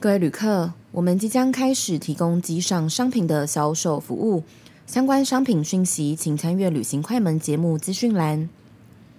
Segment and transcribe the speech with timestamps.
[0.00, 4.44] 各位旅客，我们即将开始提供机上商品的销售服务，
[4.86, 8.48] 相关商品讯息请参阅旅行快门节目资讯栏。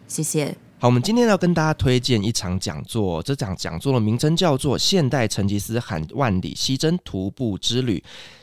[0.08, 0.56] 谢谢。
[0.80, 7.98] 好，我们今天要跟大家推荐一场讲座，这场讲座的名称叫做《现代成吉思汗万里西征徒步之旅》。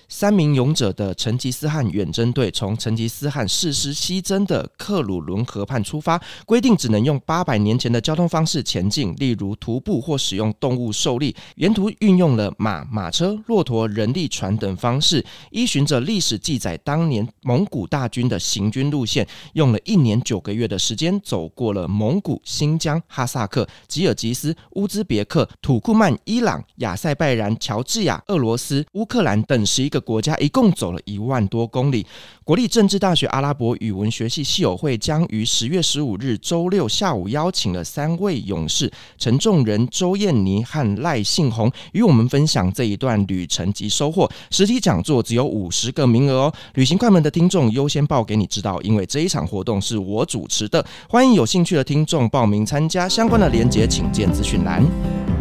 [0.08, 11.34] 三名勇者的成吉思汗远征队从成吉思汗誓师西征的克鲁伦河畔出发，规定只能用八百年前的交通方式前进，例如徒步或使用动物受力。
[11.56, 29.95] 沿途运用了马、马车、骆驼、人力船等方式，依循着历史记载当年蒙古大军的行军路线，用了一年九个月的时间，走过了蒙古、新疆、哈萨克、吉尔吉斯、乌兹别克、土库曼、伊朗、亚塞拜然、乔治亚、俄罗斯、乌克兰等十一个。
[30.00, 32.06] 国家一共走了一万多公里。
[32.44, 44.30] 国立政治大学阿拉伯语文学系系友会将于十月十五日周六下午邀请了三位勇士陈仲仁、周燕妮和赖信宏与我们分享这一段旅程及收获。
[44.50, 50.84] 实体讲座只有五十个名额哦，旅行快门的听众优先报给你知道，因为这一场活动是我主持的。
[51.08, 55.35] 欢迎有兴趣的听众报名参加，相关的链接请见资讯栏。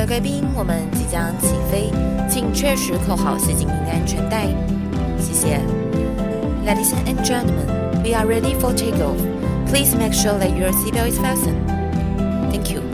[0.00, 1.90] 位贵宾，我们即将起飞，
[2.28, 4.46] 请确实扣好系紧您的安全带。
[5.18, 5.60] 谢谢。
[6.66, 9.16] Ladies and gentlemen, we are ready for takeoff.
[9.68, 11.66] Please make sure that your seatbelt is fastened.
[12.50, 12.89] Thank you.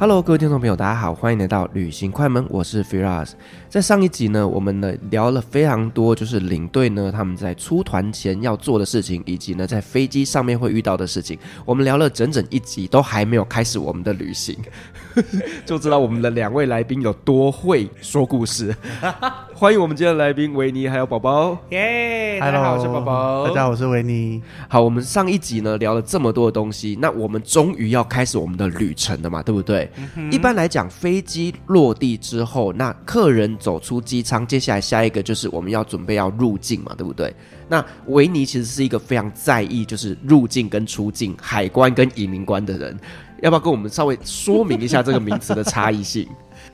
[0.00, 3.32] Hello，各位听众朋友，大家好，欢迎来到旅行快门，我是 Firas。
[3.68, 11.38] 在上一集呢，我们呢聊了非常多，就是领队呢他们在出团前要做的事情，以及呢在飞机上面会遇到的事情。
[11.66, 14.56] 我们聊了整整一集，都还没有开始我们的旅行，
[15.66, 18.74] 就知道我们的两位来宾有多会说故事。
[19.60, 21.54] 欢迎我们今天的来宾维尼还有宝宝。
[21.68, 23.46] 耶，大家好，我是宝宝。
[23.46, 24.42] 大家好，我是维尼。
[24.66, 29.92] 好，我们上一集呢聊了这么多的东西，那我们终于要开始我们的旅程了嘛，对不对？
[30.30, 37.30] 一般来讲，飞机落地之后，那客人走出机舱，接下来下一个就是我们要准备要入境嘛，对不对？
[37.68, 42.98] 那维尼其实是一个非常在意就是入境跟出境、海关跟移民关的人，
[43.42, 46.26] 要不要跟我们稍微说明一下这个名词的差异性？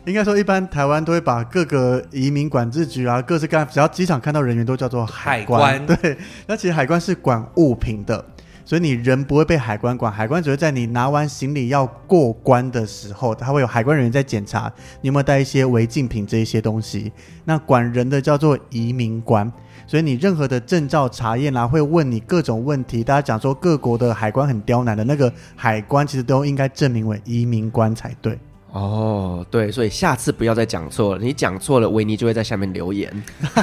[0.06, 5.61] 应该说，一般台湾都会把各个移民管制局啊，各式各样，只要机场看到人员都叫做海关。
[5.61, 8.25] 海关 对，那其实海关是管物品的。
[8.65, 17.12] 所以你人不会被海关管，海关只会在你拿完行李要过关的时候，他会有海关人员在检查你有没有带一些违禁品这一些东西。
[17.44, 19.53] 那管人的叫做移民官，
[19.88, 23.03] 所以你任何的证照查验啦，会问你各种问题。
[23.03, 28.38] 大家讲说各国的海关很刁难的那个海关，其实都应该证明为移民官才对。
[28.76, 31.22] 哦，对，所以下次不要再讲错了。
[31.22, 33.10] 你讲错了，维尼就会在下面留言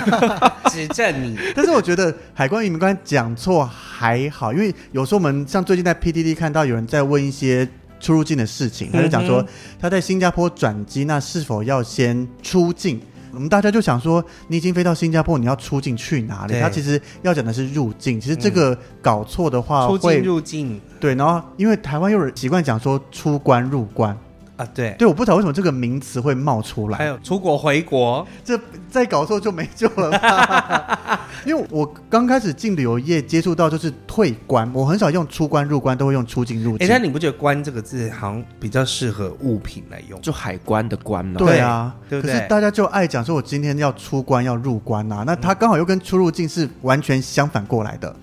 [0.72, 1.38] 指正你。
[1.56, 7.68] 但是我觉得海关移民官讲错还好，因为有时候我们像最近在 PTT 看到有人在问一些
[8.00, 9.46] 出入境的事情，他就讲说
[9.80, 13.00] 他在新加坡转机，那是否要先出境？
[13.32, 16.60] 我们大家就想说，你已经飞到新加坡，你要出境去哪里？
[16.60, 18.20] 他其实要讲的是入境。
[18.20, 24.18] 其实这个搞错的话会，出境入境对，然后因为台湾有人习惯讲说出关入关。
[24.56, 26.98] 啊，对对，我不知道为什么这个名词会冒出来。
[26.98, 28.60] 还有出国回国， 这
[28.90, 31.28] 再搞错就没救了吧。
[31.44, 36.88] 因为我刚开始进旅游业接触到就是退关，我很少用出关入关，都会用出境入境。
[36.88, 40.22] 哎，但你不觉得“关”这个字好像比较适合物品来用？
[40.22, 41.40] 就海关的关嘛。
[41.40, 42.34] 对啊，对不对？
[42.34, 48.16] 可是大家就爱讲说，我今天要出关要入关啊，那它刚好又跟出入境是完全相反过来的。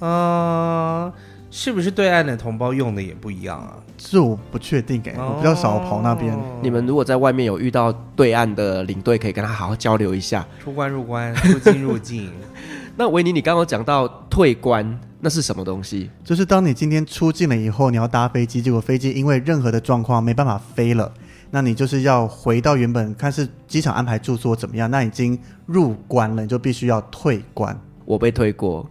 [0.00, 1.12] 嗯、呃，
[1.58, 3.78] 是不是对岸的同胞用的也不一样啊？
[3.96, 6.38] 这我不确定哎，我比较少跑那边。
[6.62, 10.46] 你们如果在外面有遇到对岸的领队，可以跟他好好交流一下。
[10.62, 12.30] 出关入关， 出境入境。
[12.94, 16.10] 那维尼，你刚刚讲到退关，那是什么东西？
[16.22, 21.10] 就是当你今天出境了以后，你要搭飞机，结果飞机因为任何的状况没办法飞了，
[21.50, 27.74] 那你就是要回到原本看是机场安排住宿怎么样，那已经入关了，你就必须要退关。
[28.06, 28.88] 我被退过，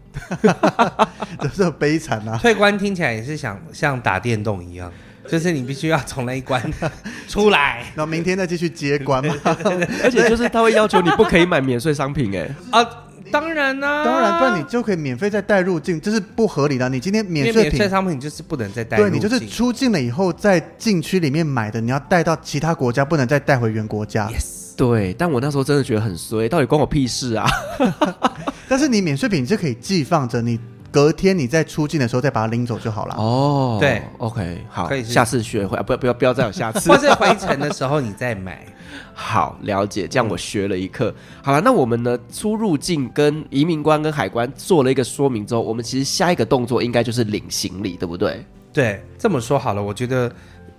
[1.41, 2.37] 这是悲惨啊！
[2.39, 4.91] 退关听起来也是想像打电动一样，
[5.27, 6.61] 就是你必须要从那一关
[7.27, 9.33] 出来，然后明天再继续接关嘛。
[10.03, 12.87] 而且就是他会要求你不可以买免税商品，哎，啊。
[13.31, 16.87] 当然啦、啊，当然，不然你就可以免费再带入境，这是不合理的。
[16.89, 24.29] 你今天免税品，商品就是不能再带入境，对，你就是出境了以后在禁区里面买的，你要带到其他国家，不能再带回原国家。
[24.29, 25.13] Yes，对。
[25.13, 27.45] 但我那时候真的觉得很衰，到底关我屁事啊？
[28.67, 30.59] 但是你免税品你是可以寄放着，你
[30.91, 33.15] 隔天你在出境的时候再把它拎走就好了。
[33.17, 38.65] 哦，对，OK，好，可以下次学会啊，不要不要不要再有下次，或者回程的时候你再买。
[39.13, 41.09] 好，了解，这样我学了一课。
[41.09, 42.17] 嗯、好了，那我们呢？
[42.31, 48.45] 出入境跟移民官跟海关做了一个说明之后，我们其实下一个动作应该就是领行李，对不对？
[48.73, 50.31] 对，这么说好了，我觉得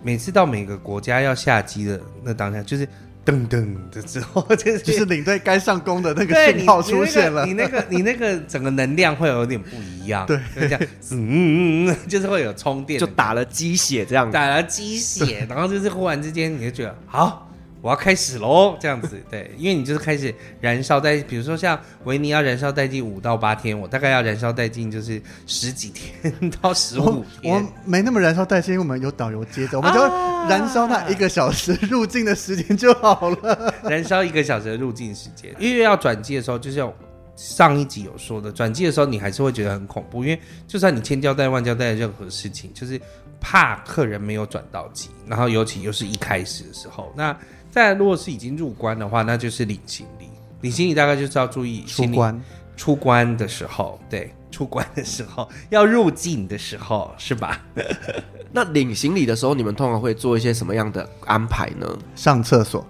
[0.03, 2.89] 每次到每个国家要下机的那当下，就是
[3.27, 7.45] 噔噔的之后， 就是就是领队该上工的那个信号出现了。
[7.45, 10.81] 你那个你那个、整个能量会有点不一样，对，就这样，
[11.11, 17.46] 嗯嗯嗯， 就是会有充电，就打了鸡血这样，打了鸡血，然后就是忽然之间你就觉得好。
[17.87, 27.55] 我要开始喽，这样子对，因为你就是开始燃烧殆，比如说像维尼要燃烧殆尽五到八天，我大概要燃烧殆尽就是十几天到十五天。
[27.55, 30.01] 我没那么燃烧殆尽，因为我们有导游接着，我们就
[30.49, 33.55] 燃烧那一个小时入境的时间就好了。
[33.55, 36.93] 啊、 燃烧一个小时的入境时间，因为要转机的时候，就是有
[37.37, 43.01] 上一集有说的，转机的时候你还是会觉得很恐怖，因为就算你千交代万交代的任何事情，就是
[43.41, 47.37] 怕客人没有转到机，然后尤其又是一开始的时候，那。
[47.77, 50.25] 但如果是已经入关的话，那就是领行李。
[50.63, 52.43] 领行李大概就是要注意出关，
[52.75, 57.61] 出关的时候，对，出关的时候要入境的时候，是吧？
[58.51, 61.87] 那领行李的时候，你们通常会做一些什么样的安排呢？
[62.15, 62.87] 上厕所，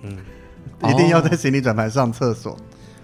[0.00, 0.16] 嗯，
[0.88, 2.56] 一定要在行李转盘上厕所，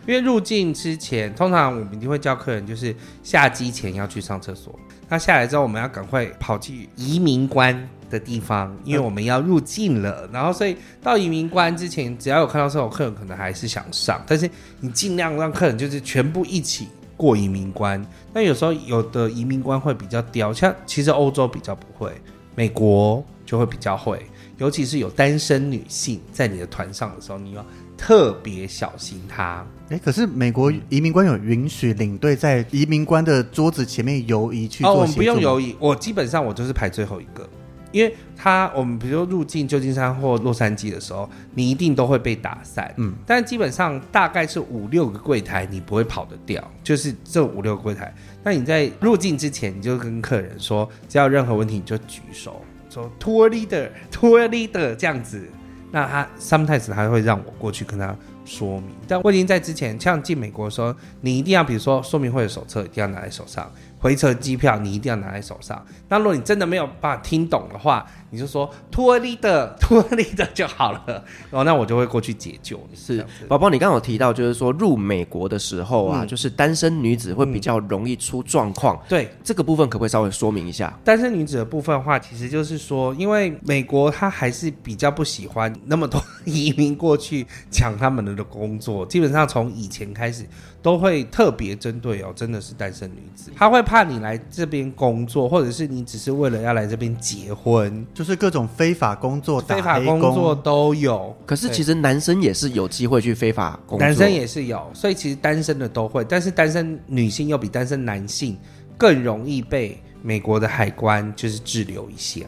[0.07, 4.75] 因为入境之前，通常我们一定会叫客人，就是下机前要去上厕所。
[5.09, 7.89] 那下来之后，我们要赶快跑去移民关。
[8.11, 14.51] 的地方，因为我们要入境了，然后所以到移民关之前，只要有看到这种客人，可能还是想上，但是
[14.81, 16.89] 你尽量让客人就是全部一起
[17.19, 18.03] 过移民关。
[18.33, 22.11] 那有时候有的移民关会比较刁，像其实欧洲比较不会，
[22.55, 24.25] 美国就会比较会，
[24.57, 27.67] 尤其是有单身女性在你的团上的时候，你要
[27.99, 29.67] 特别小心它。
[29.91, 34.93] 哎，可是美国移民官有允许领队在移民官的桌子前面游移去做？
[34.93, 37.47] 哦，我们不用游移，我基本上我就是排最后一个。
[37.91, 48.15] 因为他，我们比如说入境旧金山或洛杉矶的时候，你一定都会被打散，嗯，但基本上大概是五六个柜台，你不会跑得掉，就是这五六个柜台。
[48.45, 55.49] 那你在入境之前，你就跟客人说，只要任何问题你就举手，说 tour leader，tour leader 这样子。
[55.91, 58.15] 那他 sometimes 他会让我过去跟他
[58.45, 58.91] 说明。
[59.07, 63.71] 但我已经在之前，像进美国的时候，你一定要比如说说明会的手册一定要拿在手上。
[64.01, 65.85] 回程机票你一定要拿在手上。
[66.09, 71.03] 那如果你真的没有办法听懂的话，你就说 tour leader，tour leader 就好了。
[71.51, 72.97] 然后那我就会过去解救你。
[72.97, 78.97] 是，宝宝，你刚刚有提到，就是说入美国的时候啊，嗯、就是单身女子会比较容易出状况。
[78.97, 80.99] 嗯、对，这个部分可不可以稍微说明一下？
[81.05, 89.07] 单身女子的部分的话，其实就是说，因为美国他还是比较不喜欢那么多移民过去抢他们的工作。
[89.07, 90.45] 基本上从以前开始。
[90.81, 101.33] 都会特别针对哦，真的是单身女子，他会怕你来这边工作，或者是你只是为了要来这边结婚，就是各种非法工作、非法工作都有。
[101.47, 108.59] 可是其实男生也是有机会去非法工作，男生也是有，所以其实单身的都会，但是单身女性又比单身男性
[108.97, 112.41] 更容易被美国的海关就是滞留一下。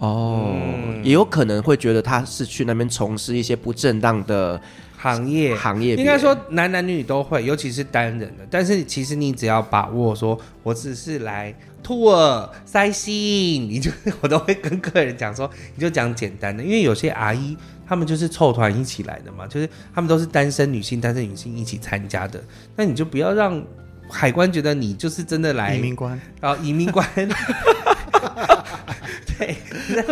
[0.00, 4.60] 哦，嗯、也有可能会觉得他是去那边从事一些不正当的。
[4.98, 8.46] 行业行业，应该说男男女女都会，尤其是单人的。
[8.50, 11.54] 但是其实你只要把握说，我只是来
[11.86, 13.90] tour 塞心，你就
[14.20, 22.42] 我都会跟客人讲说，你就讲简单的，因为有些阿姨他们就是凑团一起来的嘛，就是他们都是单身女性，单身女性一起参加的。
[22.74, 23.62] 那你就不要让
[24.08, 27.06] 海关觉得你就是真的来移民官，然后移民官。
[29.38, 29.54] 对，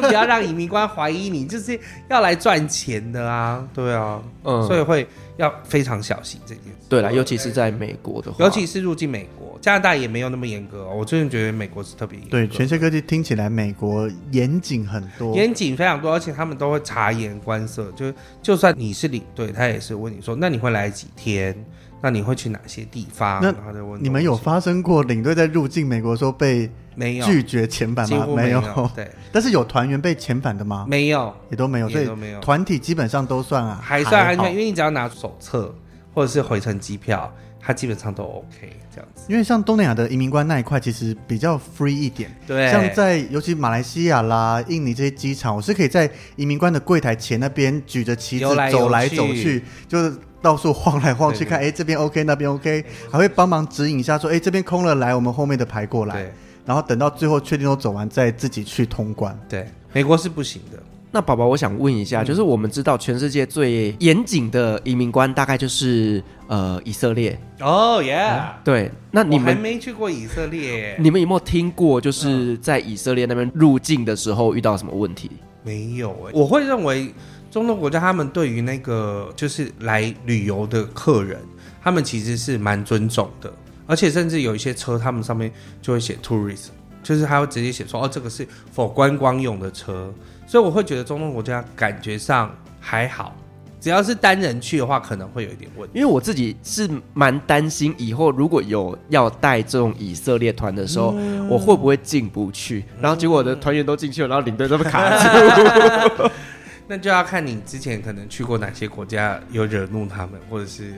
[0.00, 3.66] 不要让移民官怀疑你就是要来赚钱的啊！
[3.72, 6.73] 对啊，嗯，所以会要非常小心这件事。
[6.88, 10.96] 对啦，尤其是在美国的话，尤其是入境美国，加拿大也没有那么严格哦。
[10.98, 12.30] 我真的觉得美国是特别严格。
[12.30, 18.12] 对，全世界各地听起来美国严谨很多，严谨非常多，而且他们都会察言观色，就
[18.42, 21.56] 就算你是领队，他也是问你说，那你会来几天？
[22.02, 23.40] 那你会去哪些地方？
[23.42, 23.50] 那
[23.98, 28.26] 你们有发生过领队在入境美国的时候被没有拒绝遣返吗？
[28.36, 29.10] 没有，对。
[29.32, 30.84] 但是有团员被遣返的吗？
[30.86, 32.40] 没有，也都没有，也都没有。
[32.40, 35.74] 团体基本上都算啊，还算安全，因为你只要拿手册
[36.14, 37.30] 或者是回程机票，
[37.60, 39.24] 它基本上都 OK 这样子。
[39.28, 42.30] 因为像东南亚的移民关那一块，其实比较 free 一点。
[42.46, 56.30] 对，像在尤其马来西亚啦、印尼这些机场，我是可以在移民关的柜台前那边举着旗子走来走去，就是到处晃来晃去，看哎这边 OK，那边 OK，还会帮忙指引一下，说哎这边空了，来我们后面的排过来。
[56.66, 59.38] 然后等到最后确定都走完，再自己去通关。
[59.46, 60.82] 对，美国是不行的。
[61.14, 67.38] 那宝宝，我想问一下，嗯、就是我们知道全世界最严谨的移民官，大概就是呃以色列。
[67.60, 68.42] 哦耶、嗯！
[68.64, 75.30] 对，那你们还没去过以色列，你们有没有听过，就是在以色列那边入境的时候遇到什么问题？
[75.62, 77.14] 没有哎，我会认为
[77.48, 81.38] 中东国家他们对于那个就是来旅游的客人，
[81.80, 83.52] 他们其实是蛮尊重的，
[83.86, 85.48] 而且甚至有一些车，他们上面
[85.80, 86.70] 就会写 tourist，
[87.04, 88.44] 就是他会直接写说哦，这个是
[88.74, 90.12] for 观光用的车。
[90.46, 93.34] 所以我会觉得中东国家感觉上还好，
[93.80, 95.98] 只要是单人去的话，可能会有一点问题。
[95.98, 102.84] 因为我自己是蛮担心，以后如果有要带这种以色列团的时候，嗯、我会不会进不去？
[103.00, 106.30] 然后结果我的团员都进去了，然后领队都被卡住。
[106.86, 110.94] 那就要看你之前可能去过哪些国家，有惹怒他们，或者是。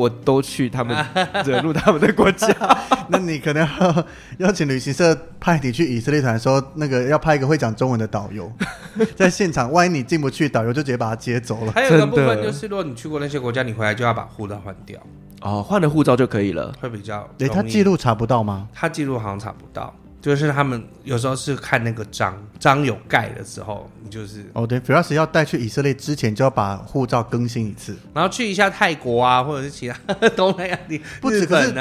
[0.00, 0.96] 我都去他们
[1.44, 2.48] 惹怒他们的国家，
[3.08, 4.06] 那你可能要
[4.38, 8.50] 邀请旅行社派你去以色列团的时候，那个要派一个会讲中文的导游
[9.14, 11.72] 在现场，万一你进不去，导游就直接把他接走了。
[11.72, 14.98] 还有一个部分就是，如果你去过那些国家，你回来就要把护照换掉。
[15.42, 17.28] 哦，换了护照就可以了，会比较。
[17.38, 18.68] 对，他记录查不到吗？
[18.74, 19.94] 他记录好像查不到。
[20.20, 31.72] 就是他们有时候是看那个章，章有盖的时候，你就是哦，对，Firas 要带去以色列之前就要把护照更新一次，然后去一下泰国啊，或者是其他东南亚地，不止，可是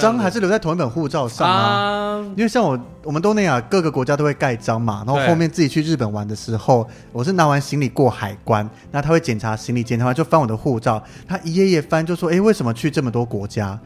[0.00, 2.24] 章还是留在同一本护照上啊。
[2.36, 13.78] 因为像我，我们东南亚各个国家都会盖章嘛，然后后面自己去日本玩的时候，我是拿完行李过海关，那他会检查行李，检查完就翻我的护照，他一页页翻就说，哎，为什么去这么多国家？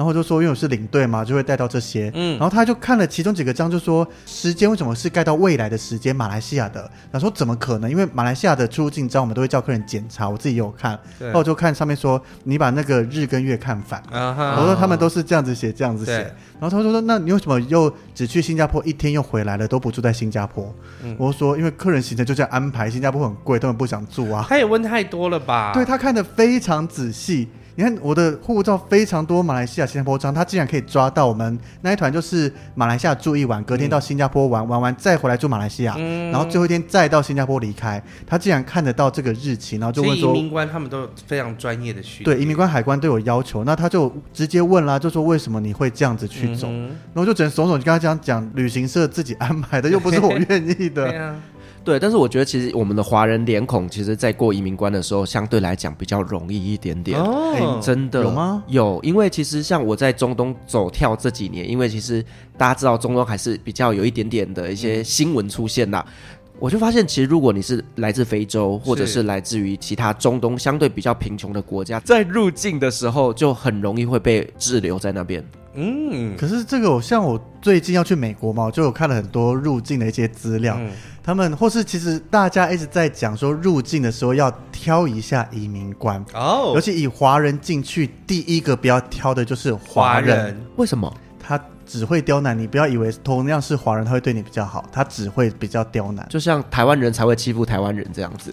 [0.00, 2.10] 然后就说，因为我是领队嘛，就会带到这些。
[2.14, 6.16] 嗯，然后他就看了其中几个章，就说时间为什么是盖到未来的时间？
[6.16, 7.90] 马来西亚的，他说怎么可能？
[7.90, 10.98] 因为马来西亚的出入境章我们都会叫客人检查，我自己也有看。
[11.18, 11.26] 对。
[11.26, 14.02] 然后我就看上面说，你把那个日跟月看反。
[14.10, 14.56] 啊哈。
[14.58, 16.12] 我说他们都是这样子写，这样子写。
[16.58, 20.74] 然后他说说，那你为什么又只去新加坡一天又回来了，都不住在新加坡？
[21.04, 21.14] 嗯。
[21.18, 24.46] 我说因为客人行程就这样安排，新加坡很贵，他们不想住啊。
[24.48, 25.72] 他也问太多了吧？
[25.74, 27.50] 对，他看的非常仔细。
[27.80, 38.02] 你看我的护照非常多，马来西亚、新加坡章，他竟然可以抓到我们那一团，就是马来西亚住一晚，隔天到新加坡玩，玩完再回来住马来西亚，嗯、然后最后一天再到新加坡离开。
[38.26, 43.64] 他竟然看得到这个日期，然后就问说：移民官他们都非常专业的训，对，移民官、海关都有要求。
[43.64, 46.68] 那他就直接问啦，就说为什么你会这样子去走？
[46.68, 51.08] 嗯、然后就只能耸耸就跟他讲讲，旅行社自己安排的，又不是我 愿意的。
[51.08, 51.34] 对啊
[51.82, 57.18] 对，但是我觉得其实我们的华人脸孔，其实在过移民关的时候，相对来讲比较容易一点点。
[57.18, 58.62] 哦，真的有吗？
[58.68, 62.24] 有，因为其实像我在中东走跳这几年，因为其实
[62.58, 66.12] 大家知道中东还是比较有一点点的一些新闻出现啦，嗯、
[66.60, 75.42] 我就发现其实如果你是来自非洲，或者是来自于其他中东相对比较贫穷的国家，在入境的时候就很容易会被滞留在那边。
[75.72, 80.76] 嗯，可是这个我像我最近要去美国嘛，我就有看了很多入境的一些资料。
[80.78, 80.90] 嗯
[81.22, 90.36] 他们或是其实大家一直在讲说，入境的时候要挑一下移民官哦，尤其以华人进去，第一个不要挑的就是华人。
[90.36, 91.14] 华人为什么？
[91.50, 96.24] 他只会刁难你，不要以为同样是华人他会对你比较好，他只会比较刁难。
[96.30, 98.52] 就像台湾人才会欺负台湾人这样子。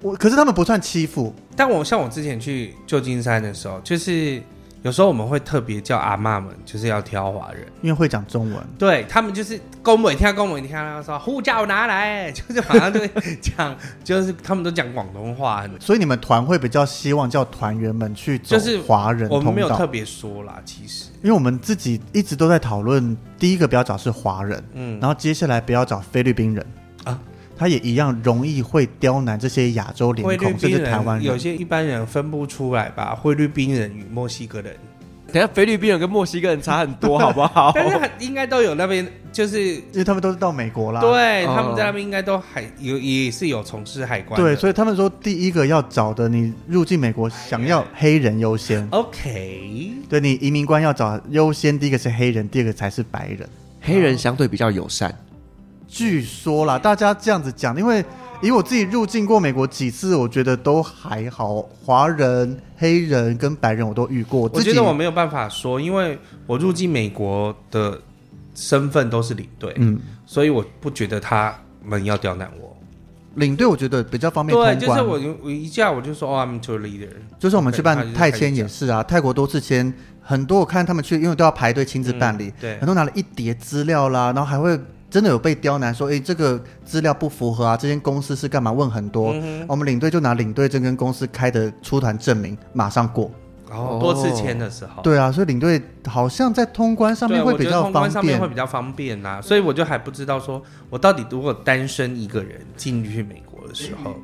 [0.00, 4.40] 我可是他们不算欺负，但我像我之前去旧金山的时候，就是。
[4.86, 8.64] 有时候我们会特别叫阿妈们，就是要挑华人，因为会讲中文。
[8.78, 13.10] 对他们就是公文听公文听，他说护照拿来， 就是马上就会
[13.42, 15.64] 讲，就是他们都讲广东话。
[15.80, 19.36] 所以你们团会比较希望叫团员们去走华人通道。
[19.36, 26.64] 我们没有特别说啦，其实，因为我们自己一直都在讨论，第一个不要找是华人，嗯，然后接下来不要找菲律宾人
[27.02, 27.18] 啊。
[27.56, 31.24] 他也一样容易会刁难这些亚洲脸孔，甚至台湾人。
[31.24, 33.18] 有些一般人分不出来吧？
[33.22, 34.76] 菲律宾人与墨西哥人，
[35.32, 37.72] 等下菲律宾人跟墨西哥人差很多， 好不好？
[37.74, 41.00] 但是应该都有那边，就是因为他们都是到美国啦。
[41.00, 44.40] 对，他们在那边应该都还有，也是有从事海关。
[44.40, 48.86] 对，所以他们说第一个要找的，你入境美国想要黑人优先。
[48.90, 53.48] OK，对，你移民官要找优先，第一个是黑人，第二个才是白人。
[53.80, 55.14] 黑人相对比较友善。
[55.96, 58.04] 据说啦，大家这样子讲，因为
[58.42, 61.62] 以我自己入境过美国几次，我觉得都还好。
[61.82, 64.42] 华人、黑人跟白人我都遇过。
[64.42, 67.98] 我，我觉得我没有办法说，因为我入境美国的
[68.54, 72.76] 身份都是领队，嗯，所以我不觉得他们要刁难我。
[73.36, 74.78] 领队我觉得比较方便通关。
[74.78, 77.08] 对，就是我我一下我就说哦，I'm tour leader。
[77.38, 88.72] 就是我们去办泰签也是啊，泰国多次签很多，我看他们去，因为都要排队亲自办理，对，很多拿了一叠资料啦，然后还会真的有被刁难说，哎，这个资料不符合啊，这间公司是干嘛？
[88.72, 89.34] 问很多，
[89.66, 93.30] 我们领队就拿领队证跟公司开的出团证明，马上过。
[93.68, 104.14] 哦，多次签的时候，对啊，所以领队好像在通关上面会比较方便，通关上面会比较方便呐、啊，所以我就还不知道说，我到底如果单身一个人进去美国的时候，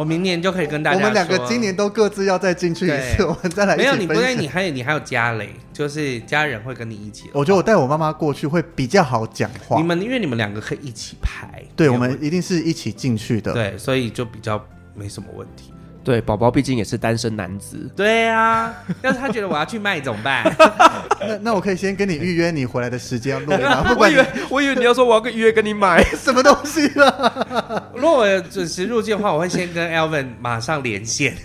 [0.00, 3.76] 我明年就可以跟大家，我们两个今年都各自要再进去一次，我们再来一。
[3.76, 7.28] 没有，你不对，你还有你还有家雷，就是家人会跟你一起。
[7.34, 9.76] 我觉得我带我妈妈过去会比较好讲话。
[9.76, 14.58] 你们因为你们两个可以一起排，对，我们一定是一起进去的，对，所以就比较
[14.94, 15.70] 没什么问题。
[16.10, 17.88] 对，宝宝毕竟也是单身男子。
[17.94, 20.42] 对啊， 要是他觉得我要去卖怎么办？
[21.22, 23.94] 那那我可以先跟你预约你回来的时间要录吗？
[23.96, 27.92] 我以为我以为你要说我要跟预约跟你买什么东西了。
[27.94, 31.36] 如果我准时入境的话，我会先跟 Alvin 马上连线。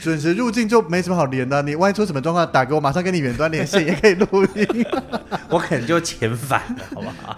[0.00, 4.86] 准时入境就没什么好连的，你万一出什么状况，打给我，马上跟你远端连线也可以录音。
[5.48, 7.36] 我可能就遣返了，好不好？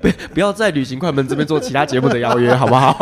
[0.00, 2.98] 不 不要在旅行快门这边做其他节目的邀约，好不好？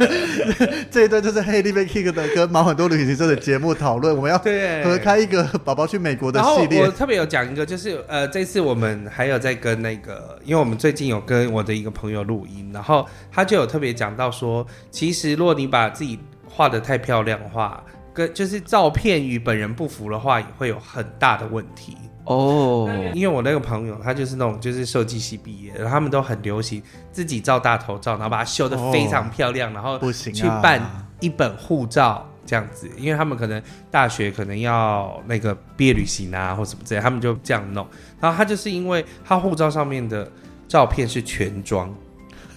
[0.90, 1.38] 这一段就是。
[1.48, 6.82] 黑利贝 Kick 的跟毛很多旅行社的节目讨论，我们要合开一个宝宝去美国的系列。
[6.82, 21.96] 我特别有讲一个，就是呃，这次我们还有在跟那个，因为我们最近有跟我的一个朋友录音，然后他就有特别讲到说，其实如果你把自己画的太漂亮的话，跟就是照片与本人不符的话，也会有很大的问题。
[22.28, 22.90] 哦，oh.
[23.14, 29.76] 因为我那个朋友他就是那种就是设计系毕业，然后他们都很流行自己照大头照，然后把它修的非常漂亮，oh.
[29.76, 30.80] 然后去办
[31.20, 37.86] 一本护照这样子，因为他们可能大学可能要那个毕业旅行啊或什么之类，他们就这样弄。
[38.20, 40.30] 然后他就是因为他护照上面的
[40.68, 41.92] 照片是全妆。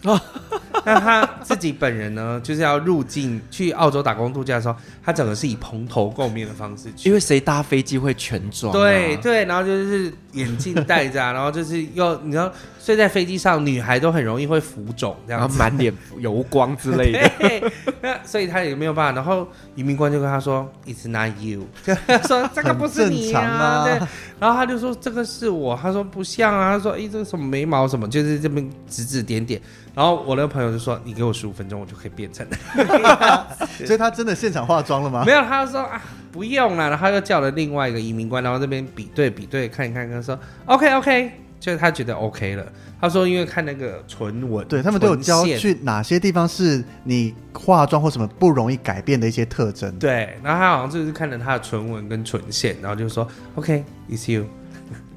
[0.04, 0.20] 哦，
[0.84, 8.74] 那他自己本人呢，就是要入境去澳洲打工度假的时候，他整个是以蓬头垢面的方式去，因为谁搭飞机会全妆啊？
[8.74, 12.52] 对对，然后就是眼镜戴着啊，然后就是又你知道
[12.84, 17.32] 睡在飞机上，女孩都很容易会浮肿这样，然后满脸 油光之类的，
[18.02, 19.16] 那所以他也没有办法。
[19.16, 21.68] 然后移民官就跟他说：“It's not you。
[22.08, 23.42] ”他说：“这个不是你啊。
[23.42, 24.08] 啊”对，
[24.40, 29.62] 然后他就说：“这个是我。”他说：“不像啊。”他说：“哎，这个什么眉毛什么，就是这边指指点点。”
[29.94, 32.44] 然后我那个朋友就说：“你给我十五分钟，我就可以变成。”
[33.86, 35.24] 所以他真的现场化妆了吗？
[35.24, 36.90] 没有，他就说啊，不用了。
[36.90, 42.66] 然后他又叫了另外一个移民官，然后这边比对比对，看一看，跟他说：“OK OK。”就是他觉得 OK 了。
[43.00, 54.46] 他说：“因为看那个唇纹，对他们都有教去哪些地方是你化妆或什么不容易改变的一些特征。”对，然后他好像就是看了他的唇纹跟唇线，然后就说：“OK，It's you。”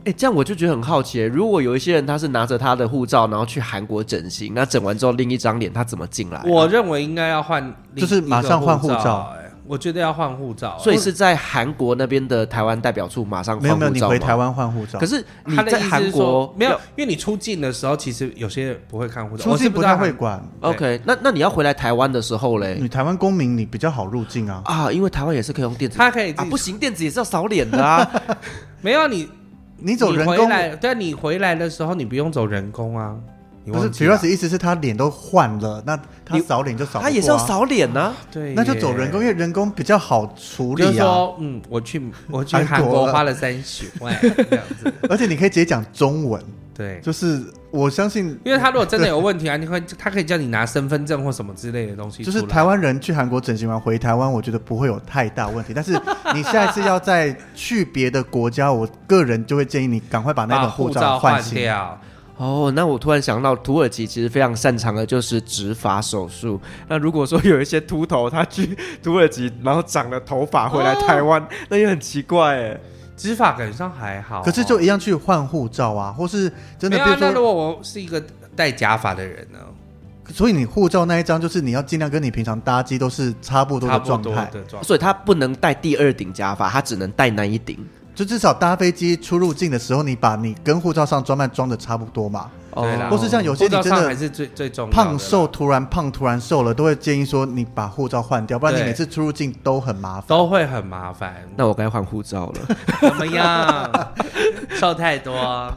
[0.04, 6.42] 哎，这样我就觉得很好奇，如果有一些人他是拿着他的护照，然后去韩国整形，那整完之后另一张脸他怎么进来？
[6.46, 9.34] 我认为应该要换，就是马上换护照。
[9.64, 13.76] 哎，我觉得要换护照，所以是在韩国那边的台湾代表处马上换护照。
[13.76, 14.98] 没有，没有，你回台湾换护照。
[14.98, 20.42] 可是你在韩国没有，因为你出境的时候，其实有些人不会看护照，出境不太会管。
[20.60, 22.78] OK，那那你要回来台湾的时候嘞？
[22.80, 28.08] 你台湾公民你比较好入境啊啊，因为台湾也是可以用电子，他可以啊，不行，电子也是要扫脸的啊，
[28.80, 29.28] 没有你。
[29.76, 33.14] 你走人工，你回来，但你回来的时候，你不用走人工啊。
[33.66, 37.02] 不是，主要是意思是他脸都换了，那他扫脸就扫、啊。
[37.02, 38.14] 他也是要扫脸呢。
[38.30, 40.86] 对，那就走人工，因为人工比较好处理啊。
[40.86, 46.42] 就是说，嗯，我去我去韩国花了三十万这样子， 而且你可以直接讲中文。
[46.76, 52.24] 对，就是我相信，因为他如果真的有问题啊，你会他可以叫你拿身份证或什么之类的东西。
[52.24, 55.72] 就是台湾人去韩国整形完回台湾，我觉得不会有太大问题。
[55.72, 55.92] 但是
[56.34, 61.96] 你下一次要再去别的国家，我个人就会建议你赶快把那个护照换掉。
[62.36, 66.60] 哦，那我突然想到，土耳其其实非常擅长的就是植发手术。
[66.88, 72.80] 那如果说有一些秃头，他去土耳其然后长了头发回来台湾，哦、那也很奇怪哎。
[73.16, 76.98] 植发感觉上还好，可是就一样去换护照啊，或是真的。
[77.04, 78.20] 比如说，如果我是一个
[78.56, 79.58] 戴假发的人呢？
[80.32, 84.50] 所以你护照那一张就是你要尽量跟你平常搭机都是差不多的状态，
[84.82, 87.78] 所以他不能戴第二顶假发，他只能戴那一顶。
[88.14, 92.50] 就至少搭飞机出入境的时候，你把你跟护照上装扮装的差不多嘛。
[92.74, 101.36] 对啦，或是像有些你真的还是最最重要胖瘦突然胖突然瘦了，都会建议说你把护照换掉，不然你每次出入境都很麻烦，都会很麻烦。
[101.56, 102.76] 那我该换护照了？
[103.00, 103.88] 怎么样？
[104.70, 105.72] 瘦太多，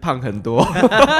[0.00, 0.66] 胖很多。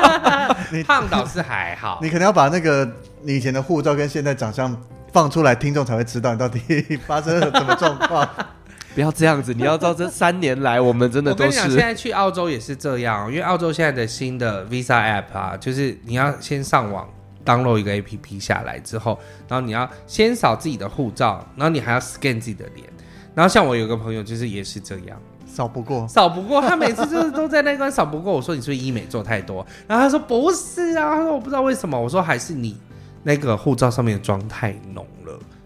[0.72, 4.74] 你胖倒是还好，你可能要把那个你以前的护照跟现在长相
[5.12, 6.58] 放出来，听众才会知道你到底
[7.06, 8.26] 发生了什么状况。
[8.94, 11.44] 不要这样子，你要知道这三年来我们真的都是。
[11.44, 17.08] 我跟你讲，现在去澳洲也是这样，因为澳洲现在的新的 Visa App 啊，就是你要先上网
[17.44, 22.86] download 一个 APP 下来之后，然后你要先扫自己的护照，然后你还要 scan 自己的脸。
[23.34, 28.32] 然后像我有个朋友，就是也是这样，扫不过，扫不过，他每次就是都在那关扫不过。
[28.32, 29.66] 我说你是不是医美做太多？
[29.88, 31.98] 然后他说不是啊，他说我不知道为什么。
[31.98, 32.76] 我说还是你
[33.22, 35.11] 那个护照上面的妆太浓了，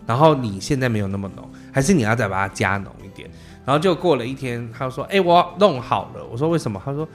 [0.07, 3.29] 然后你现在没有那么浓，还是你要再把它加浓一点。
[3.65, 7.07] 然后就过了一天，他说：“哎，我弄好了。”我说：“为什么？”他说。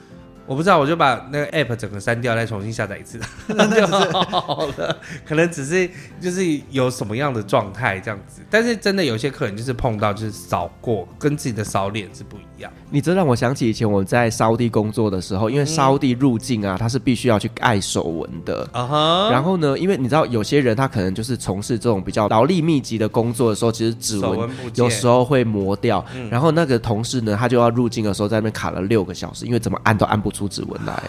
[0.46, 4.96] 我不知道，我就把那个 app 整个删掉，再重新下载一次，那 就好了。
[5.24, 5.88] 可能只是
[6.20, 12.70] 就是有什么样的状态这样子，但是真的有些客人就是碰到就是扫过，跟自己的扫脸是不一样。
[12.90, 18.68] 你这让我想起以前我在沙地工作的时候，因为沙地入境啊，他是必须要去盖手纹的。
[18.72, 19.30] 啊哈。
[19.30, 26.04] 然后呢，因为你知道有些人他可能就是从事这种比较劳力密集的工作的时候，其实指纹有时候会磨掉。
[26.30, 31.00] 然后那个同事呢，他就要入境的时候在那边卡了六个小时，因为怎么按都按不出指纹来。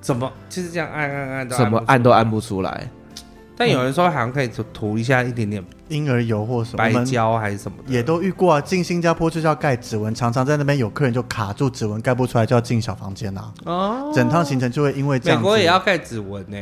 [0.00, 2.88] 怎么就是这样按按按怎么按都按不出来。
[3.56, 8.60] 但有人说好像可以涂涂一下一点点婴儿油或什么白胶还是什么的，也都遇过啊。
[8.60, 13.52] 进新加坡就是要盖指纹，常常在那边有客人就卡住指纹盖不出来，就要进小房间啊。
[13.64, 15.38] 哦，整趟行程就会因为这样。
[15.38, 16.56] 美国也要盖指纹呢。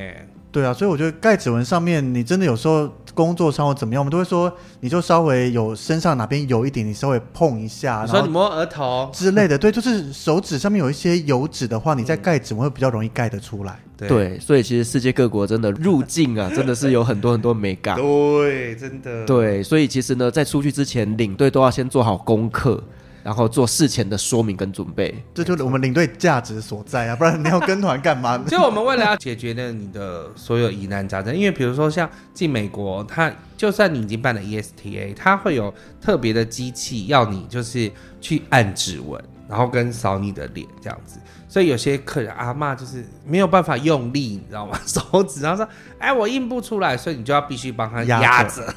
[0.52, 9.58] 对啊，所以我觉得盖指纹上面，你真的有时候工作上或怎么样，我们都会说，你就稍微有身上哪边有一点，你稍微碰一下，说你摸额头之类的。
[9.58, 13.78] 对，就是手指上面有一些油脂的话，你在盖指纹会比较容易盖得出来。
[13.98, 17.96] 对，对，所以其实世界各国真的入境啊，真的是有很多很多美感。
[17.96, 19.26] 对，真的。
[19.26, 22.82] 对，所以其实呢，在出去之前，领队都要先做好功课。
[23.22, 27.16] 然后做事前的说明跟准备，这就是我们领队价值所在啊！
[27.16, 28.38] 不然你要跟团干嘛？
[28.48, 41.18] 就我们为了要解决呢你的所有疑难杂症，因为比如说像进美国，它就算你已经办了 ESTA，它会有特别的机器要你就是去按指纹，然后跟扫你的脸这样子。
[41.48, 44.78] 所以有些客人阿妈就是没有办法用力，你知道吗？
[44.86, 48.72] 手指，然后说：“哎，我印不出来。”所以你就要必须帮他压着。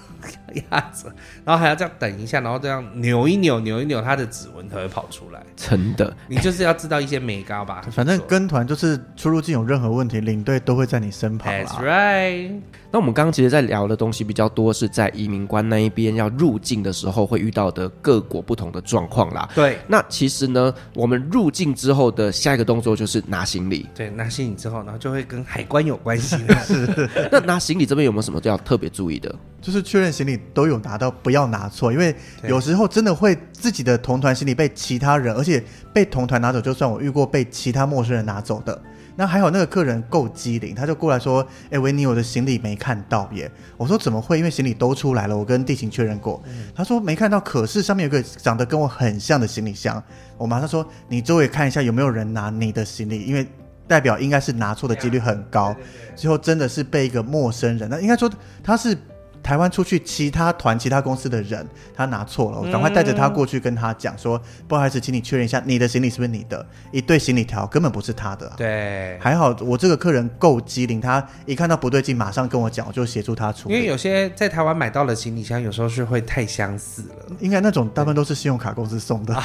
[0.72, 1.12] 压着，
[1.46, 5.42] 然后还要这样等一下，然后这样扭一扭，扭一扭，它的指纹才会跑出来。
[5.56, 7.86] 真的，你就是要知道一些美高吧。
[7.92, 11.52] 反正跟团就是出入境有任何问题，领队都会在你身旁。
[11.52, 12.62] That's right。
[12.92, 19.50] 那我们刚刚其实在聊的东西比较多，是在移民官那一边要入境的时候会遇到的各国不同的状况啦。
[19.56, 19.80] 对。
[19.88, 23.90] 那其实呢，我们入境之后的下一个动作就是拿行李。
[23.96, 26.38] 对，拿行李之后，然后就会跟海关有关系。
[26.64, 27.10] 是。
[27.32, 29.34] 那拿行李这边有没有什么要特别注意的？
[29.60, 32.15] 就是确认行李都有拿到，不要拿错，因为
[32.48, 38.82] 有时候真的会自己的同团行李被其他人，而且被同团拿走，就算我遇过被其他陌生人拿走的，
[39.15, 44.38] 那还好那个客人够机灵，他就过来说：“哎，维尼，我的行李没看到耶。”我说：“怎么会？
[44.38, 46.41] 因为行李都出来了，我跟地勤确认过。
[46.48, 50.02] 嗯”他说：“没看到，可是上面有个长得跟我很像的行李箱。”
[50.38, 53.48] 我马上说：“你周围看一下有没有人拿你的行李，因为
[53.88, 55.76] 代表应该是拿错的几率很高。”
[56.15, 58.30] 最后真的是被一个陌生人，那应该说
[58.63, 58.98] 他是。
[59.44, 66.66] 台湾出去其他团、其他公司的人，他拿错了，我赶快带着他过去跟他讲说，不好意思，请你确认一下，你的行李是不是你的？
[66.92, 68.52] 一对行李条根本不是他的。
[68.56, 73.76] 对，还好我这个客人够机灵，他一看到不对劲，马上跟我讲，我就协助他处理。
[73.76, 77.36] 因为有些在台湾买到的行李箱，有时候是会太相似了。
[77.42, 79.36] 应该那种大部分都是信用卡公司送的。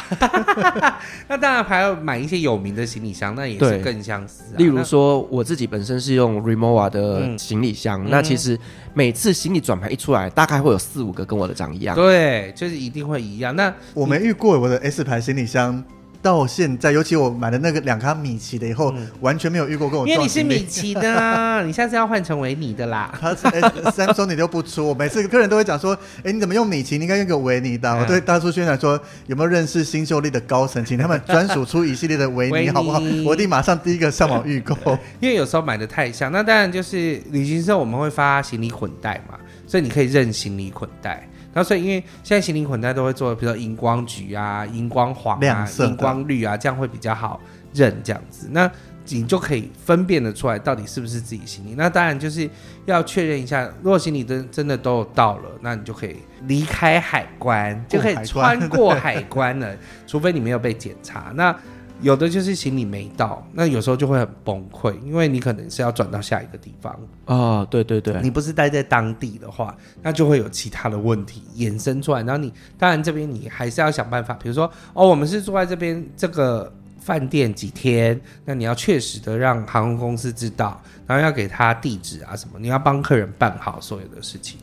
[1.27, 4.57] 那当然还要买一些有名的行李箱，那也是更相似啊。
[4.57, 8.59] 例如说，我自己本身是用 Remova 的行李箱，嗯、那其实
[8.95, 11.95] 每次行李转盘一出来，大概会有四五个跟我的长一样。
[11.95, 13.55] 对，就是一定会一样。
[13.55, 15.83] 那我没遇过我的 S 牌行李箱。
[16.21, 20.13] 到现在，尤其我买的那个两卡米奇的以后，嗯、完全没有遇过跟我撞。
[20.13, 23.17] 因为你是米奇的啊， 你下次要换成维尼的啦。
[23.21, 23.47] 他是
[23.93, 26.99] Samsung 你都不出，我每次客人都会讲说：“哎、欸，你怎么用米奇？
[26.99, 27.89] 你应该用个维尼的。
[27.89, 34.77] 嗯”我对大叔宣传说：“有没有认识新秀丽的高层，请他们专属出一系列的维尼，好不好？”我一定马上第一个上网预购。
[35.21, 39.38] 因为有时候买的太像，那当然就是旅行社我们会发行李混袋嘛，
[39.69, 41.29] 所以你可以认行李捆带。
[41.55, 47.41] 那所以，因为现在行李捆带都会做，比如说荧光橘啊、荧光黄啊、荧光绿啊，这样会比较好
[47.73, 48.49] 认这样子。
[48.51, 48.71] 那
[49.11, 51.75] 你就可以分辨得出来到底是不是自己行李。
[51.75, 52.49] 那当然就是
[52.85, 59.75] 要确认一下，如果行李真真的都有到了，那你就可以离开海关，就可以穿过海关了，
[60.07, 61.33] 除非你没有被检查。
[61.35, 61.57] 那
[62.01, 66.93] 有的就是行李没到，那有时候就会很崩溃，因为你可能是要转到下一个地方
[67.25, 67.69] 啊、哦。
[67.69, 72.23] 对对对，你不是待在当地的话，那就会有其他的问题衍生出来。
[72.23, 84.59] 然后你当然这边你还是要想办法，比如说哦，我们是住在这边这个饭店几天，那你要确实的让航空公司知道，然后要给他地址啊什么，你要帮客人办好所有的事情。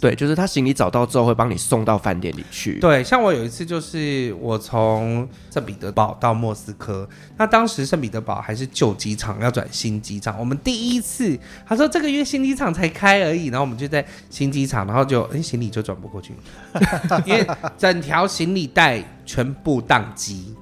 [0.00, 2.78] 对，就是他行李找到之后会帮你送到饭店里去。
[2.80, 10.38] 对，像我有一次就是我从圣彼得堡到莫斯科，那当时圣彼得堡还是旧机场，要转新机场。
[10.38, 16.32] 我们第一次他说这个月新机场才开而已，然后我们就在新机场，然后就哎行李就转不过去，
[17.24, 20.54] 因为整条行李带全部宕机。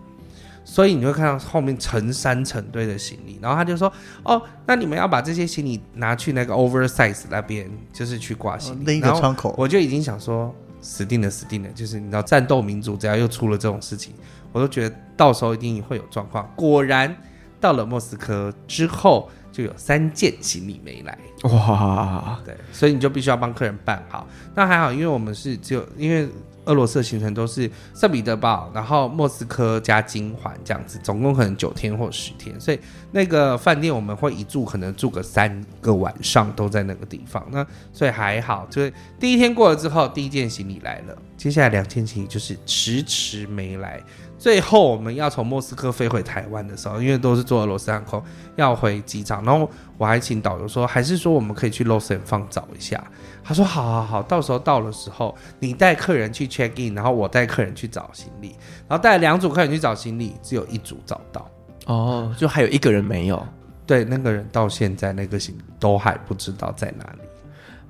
[0.71, 11.69] 所以你会看到后面成山成堆的行李，然后他就说：“哦，那你们要把这些行李拿去那个 oversize 那边，就是去挂行李。”另一个窗口，我就已经想说，死定了，死定了！
[11.71, 14.15] 就是你知道，战斗民族只要又出了这种事情，
[14.53, 16.49] 我都觉得到时候一定会有状况。
[16.55, 17.17] 果然，
[17.61, 21.19] 到了莫斯科之后，就有三件行李没来。
[21.51, 24.25] 哇，对，所以你就必须要帮客人办好。
[24.55, 26.29] 那还好，因为我们是只有因为。
[26.71, 32.79] 俄罗斯的行程都是圣彼得堡，然后莫斯科加金环这样子，总共可能九天或十天，所以
[33.11, 44.01] 那个饭店我们会一住可能住个三个晚上都在那个地方，那所以还好，就是第一天过了之后，第一件行李来了，接下来两件行李就是迟迟没来。
[44.41, 48.23] 最后我们要从莫斯科飞回台湾的时候，因为都是坐俄罗斯航空
[48.57, 53.05] 要回机场，然后我还请导游说，还是说我们可以去 Lost and Found 找一下。
[53.45, 58.57] 他说好好好，到时候到的时候你带客人去 check in，然后我带客人去找行李，
[58.89, 61.47] 然后带两组客人去找行李，只有一组找到。
[61.85, 63.47] 哦，就还有一个人没有。
[63.87, 67.30] 对，那个人到现在那个行李都还不知道在哪里。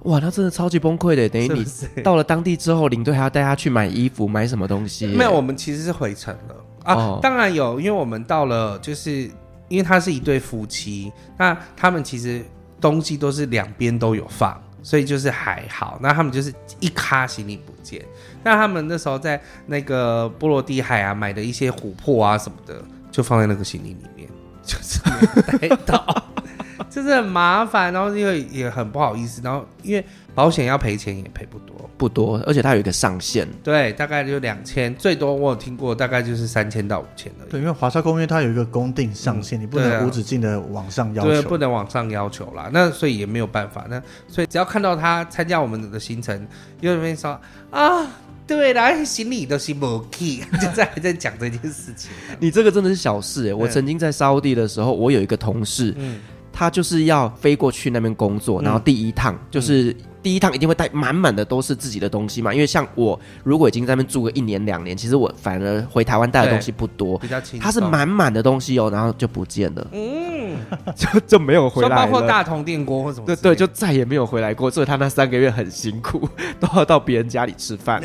[0.05, 1.29] 哇，那真的超级崩溃的。
[1.31, 5.07] 等于你到了当地之后，领队还要带他去买衣服，买什么东西？
[5.15, 6.95] 没有，我们其实是回程了啊。
[6.95, 9.31] 哦、当然有，因为我们到了，就是
[9.69, 12.43] 因为他是一对夫妻，那他们其实
[12.81, 15.99] 东西都是两边都有放，所以就是还好。
[16.01, 18.03] 那他们就是一卡行李不见，
[18.43, 24.27] 那他们那时候在那个波罗的海啊买的一些琥珀啊什么的，就放在那个行李里面，
[24.65, 24.99] 就是
[25.61, 26.25] 没带到。
[26.91, 37.51] 就是很麻烦，然后因为也很不好意思，然后因为保险要赔钱也赔不多，不多，而且它有一个上限，对，大概就两千，最多我有听过大概就是三千到五千而已。
[37.51, 42.69] 对，因为华沙公约它有一个公定上限，嗯、你不能无止境的往上要求，对，不能往上要求啦。
[42.73, 46.47] 那所以也没有办法，那所以只要看到他参加我们的行程，
[46.81, 47.39] 有人会说
[47.71, 48.07] 啊，
[48.47, 52.11] 对啦，行李都是没 key， 就在还在讲这件事情。
[52.41, 56.19] 你这个真的是小事哎，我曾经在沙地的时候，我有一个同事，嗯。
[56.61, 62.53] 他就是要飞过去那边工作，然后第一趟、嗯、就是第一趟一定会带满满的都是自己的东西嘛。
[62.53, 67.59] 因为像我如果已经在那边住个一年两年，其实我反而回台湾带的东西不多，比较轻。
[67.59, 70.59] 他是满满的东西哦，然后就不见了，嗯，
[70.95, 71.97] 就就没有回来了。
[71.97, 74.71] 包括大同电锅或什么，对对，就再也没有回来过。
[74.71, 76.29] 所以他那三个月很辛苦，
[76.61, 78.03] 都要到别人家里吃饭。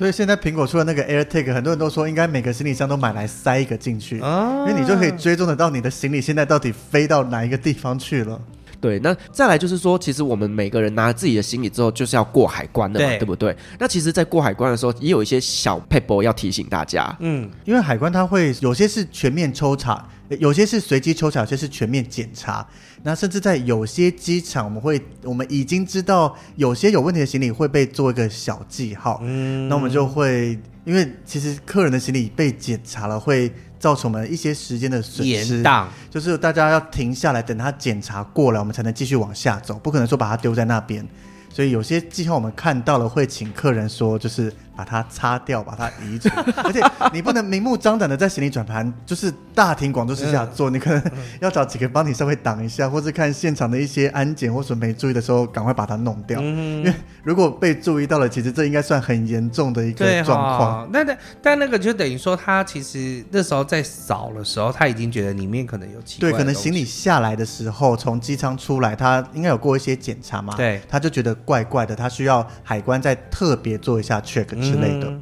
[0.00, 8.40] 所以现在苹果出了那个 AirTag，很多人都说应该每个行李箱都买来塞一个进去，啊、因为你就可以追踪得到你的行李现在到底飞到哪一个地方去了。
[8.80, 13.54] 对，那再来就是说，其实我们每个人拿自己的行李之后，就是要过海关的嘛，对，对不对？
[13.78, 17.14] 那其实，在过海关的时候，也有一些小 paper 要提醒大家。
[17.20, 20.02] 嗯，因为海关它会有些是全面抽查，
[20.38, 22.66] 有些是随机抽查，有些是全面检查。
[23.02, 35.62] 那甚至在有些机场，我们会我们已经知道有些有问题的行李会被做一个小记号，嗯，那我们就会因为其实客人的行李被检查了，会造成我们一些时间的损失，
[36.10, 41.06] 就是大家要停下来等他检查过了，我们才能继续往下走，不可能说把它丢在那边。
[41.52, 44.52] 所以有些记号我们看到了，会请客人说就是。
[44.80, 46.30] 把它擦掉，把它移除，
[46.64, 46.80] 而且
[47.12, 51.02] 你不能明目张胆的在行李转盘，就是大庭广众之下做，你可能
[51.38, 56.40] 要找几个帮你稍微挡一下，或是看现场的一些安检或者没注意的时候，赶快把它弄掉。
[56.42, 60.88] 嗯因为如果被注意到了，其实这应该算很严重的一个状况。
[60.90, 66.30] 那那但那个就等于说，他其实那时候在扫的时候，他已经觉得里面可能有奇怪。
[66.30, 70.54] 对，可能行李下来的时候，从机舱出来，他应该有过一些检查嘛。
[70.56, 74.46] 对，他就觉得怪怪的，他需要海关再特别做一下 check。
[74.70, 75.12] 之类的，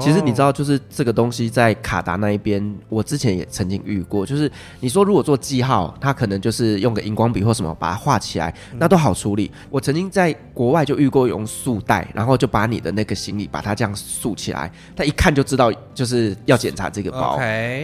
[0.00, 4.24] 其实你知道，就是这个东西在卡达那一边，我之前也曾经遇过。
[4.24, 4.48] 就是
[4.78, 9.50] 你说如果做记号，它可能就是用个荧光笔或什么把它画起来，那都好处理。
[9.70, 17.36] 我曾经在国外就遇过用束带，然后就把你的那个行李把它这样束起来，他一看就知道就是要检查这个包。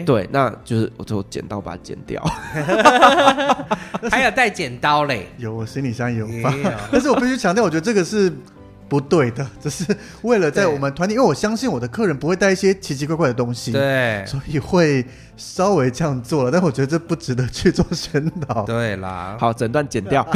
[0.07, 2.23] 对，那就是我就剪刀把它剪掉。
[4.09, 5.27] 还有带剪刀嘞？
[5.37, 6.55] 有，我行李箱有放。
[6.93, 8.33] 但是我必须强调，我觉得这个是。
[8.89, 9.85] 不对的， 只是
[10.23, 15.05] 为了在我们团体，因为我相信我的客人不会带一些奇奇怪怪的东西，对，所以会
[15.37, 16.51] 稍微这样做了。
[16.51, 18.63] 但我觉得这不值得去做宣导。
[18.67, 20.27] 对啦，好，整段剪掉。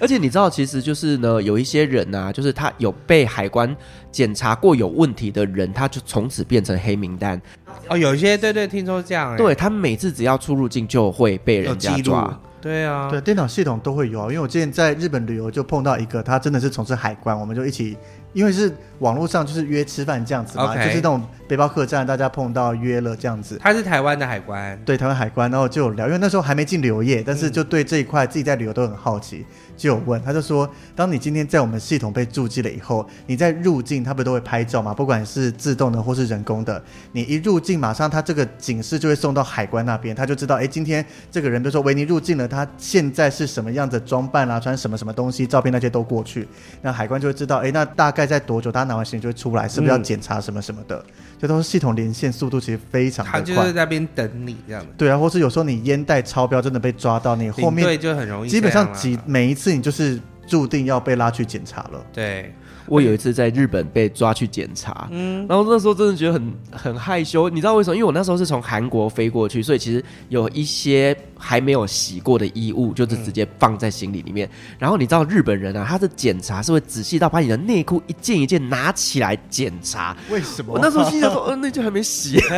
[0.00, 3.74] 而且你知道，其实就是呢，有一些人呐、啊，就是他有被海关
[4.10, 7.40] 检查过有问题的人，他就从此变成黑名单。
[7.88, 9.36] 哦，有一些对对，听说这样。
[9.36, 12.38] 对，他们每次只要出入境就会被人家抓。
[12.60, 14.24] 对啊，对，电脑系统都会有啊。
[14.24, 17.96] 因为我之前在日本旅游就碰到一个，他真的是从事海关，我们就一起。
[18.32, 23.58] 因为是网络上就是约吃饭这样子嘛.就是那种背包客栈，大家碰到约了这样子。
[23.60, 29.38] 他是台湾的海关，对，台湾海关，然后就有聊，因为那时候还没进旅游业，但是就对这一块自己在旅游都很好奇。
[29.38, 34.92] 嗯就有问，他就说，当你今天在我们系统被注记了以后，你在入境，他不都会拍照吗？
[34.92, 46.46] 不管是自动的或是人工的，你一入境，马上他这个警示就会送到海关那边，他就知道，哎，今天这个人，比如说维尼入境了，他现在是什么样的装扮啊，穿什么什么东西，照片那些都过去，
[46.82, 51.02] 那海关就会知道，哎，那大概在多久，大家拿完行李就会出来，是不是要检查什么什么的？
[51.40, 54.88] 这、嗯、都是系统连线速度其实非常的快，他就是在那边等你这样的。
[54.98, 59.70] 对啊，或是有时候你烟袋超标真的被抓到，你后面对就很容易，基本上几每一次。
[59.70, 62.04] 你就是注定要被拉去检查了。
[62.12, 62.52] 对，
[62.90, 67.48] 我有一次在日本被抓去检查，嗯，然后那时候真的觉得很很害羞。
[67.48, 67.96] 你知道为什么？
[67.96, 71.16] 因为我那时候是从韩国飞过去，所以其实有一些。
[71.42, 74.46] 还没有洗过的衣物，就是直接放在行李里面。
[74.46, 80.14] 嗯、然后你知道日本人啊，他的检查是会仔细到把你的内裤一件一件拿起来检查。
[80.28, 80.74] 为什么？
[80.74, 82.38] 我那时候心想说，嗯、呃，那件还没洗，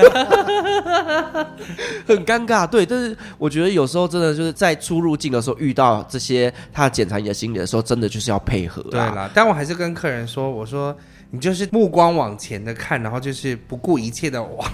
[2.09, 2.66] 很尴尬。
[2.66, 8.83] 对，但是我觉得有时候真的就是在出入境的时候遇到这些他检查你的行李的时候，真的就是要配合。
[8.90, 10.96] 对啦，但我还是跟客人说，我说
[11.30, 14.70] 你就是目光往前的看，然后就是不顾一切的往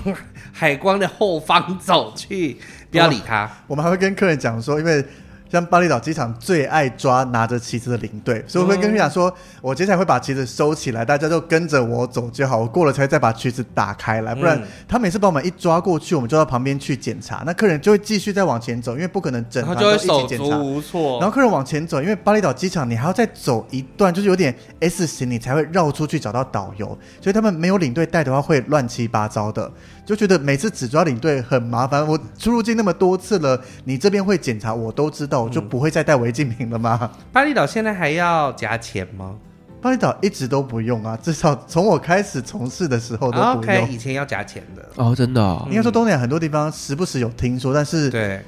[0.52, 2.56] 海光的后方走去。
[2.90, 3.50] 不要理他。
[3.66, 5.04] 我们还会跟客人讲说，因为。
[5.50, 12.58] 像巴厘岛机场最爱抓拿着旗子的领队，所以我会跟你讲说，我接下来会把旗子收起来，大家就跟着我走就好。
[12.58, 20.58] 我过了才再把旗子打开来，不然他每次把我们一抓过去，我们就到旁边去检查，那客人就会继续再往前走，因为不可能整团都一起检查。
[20.58, 21.18] 无措。
[21.18, 26.86] 然后客人往前走，因为巴厘岛机场你还要再走一段，就是有点 S 型，你才会绕出去找到导游，
[27.22, 29.70] 所以他们没有领队带的话会乱七八糟的，
[30.04, 32.06] 就觉得每次只抓领队很麻烦。
[32.06, 35.37] 我出入境那么多次了，你这边会检查，我都知道。
[35.42, 37.10] 我就不会再带违禁品了吗？
[37.32, 39.34] 巴厘岛现在还要加钱吗？
[39.80, 43.74] 巴厘岛一直都不用啊，至少从我开始从事的时候都不用。
[43.74, 45.64] Okay, 以前要加钱的哦，真的、哦。
[45.70, 48.40] 应该说东南亚很多地方时不时有听说，但是对，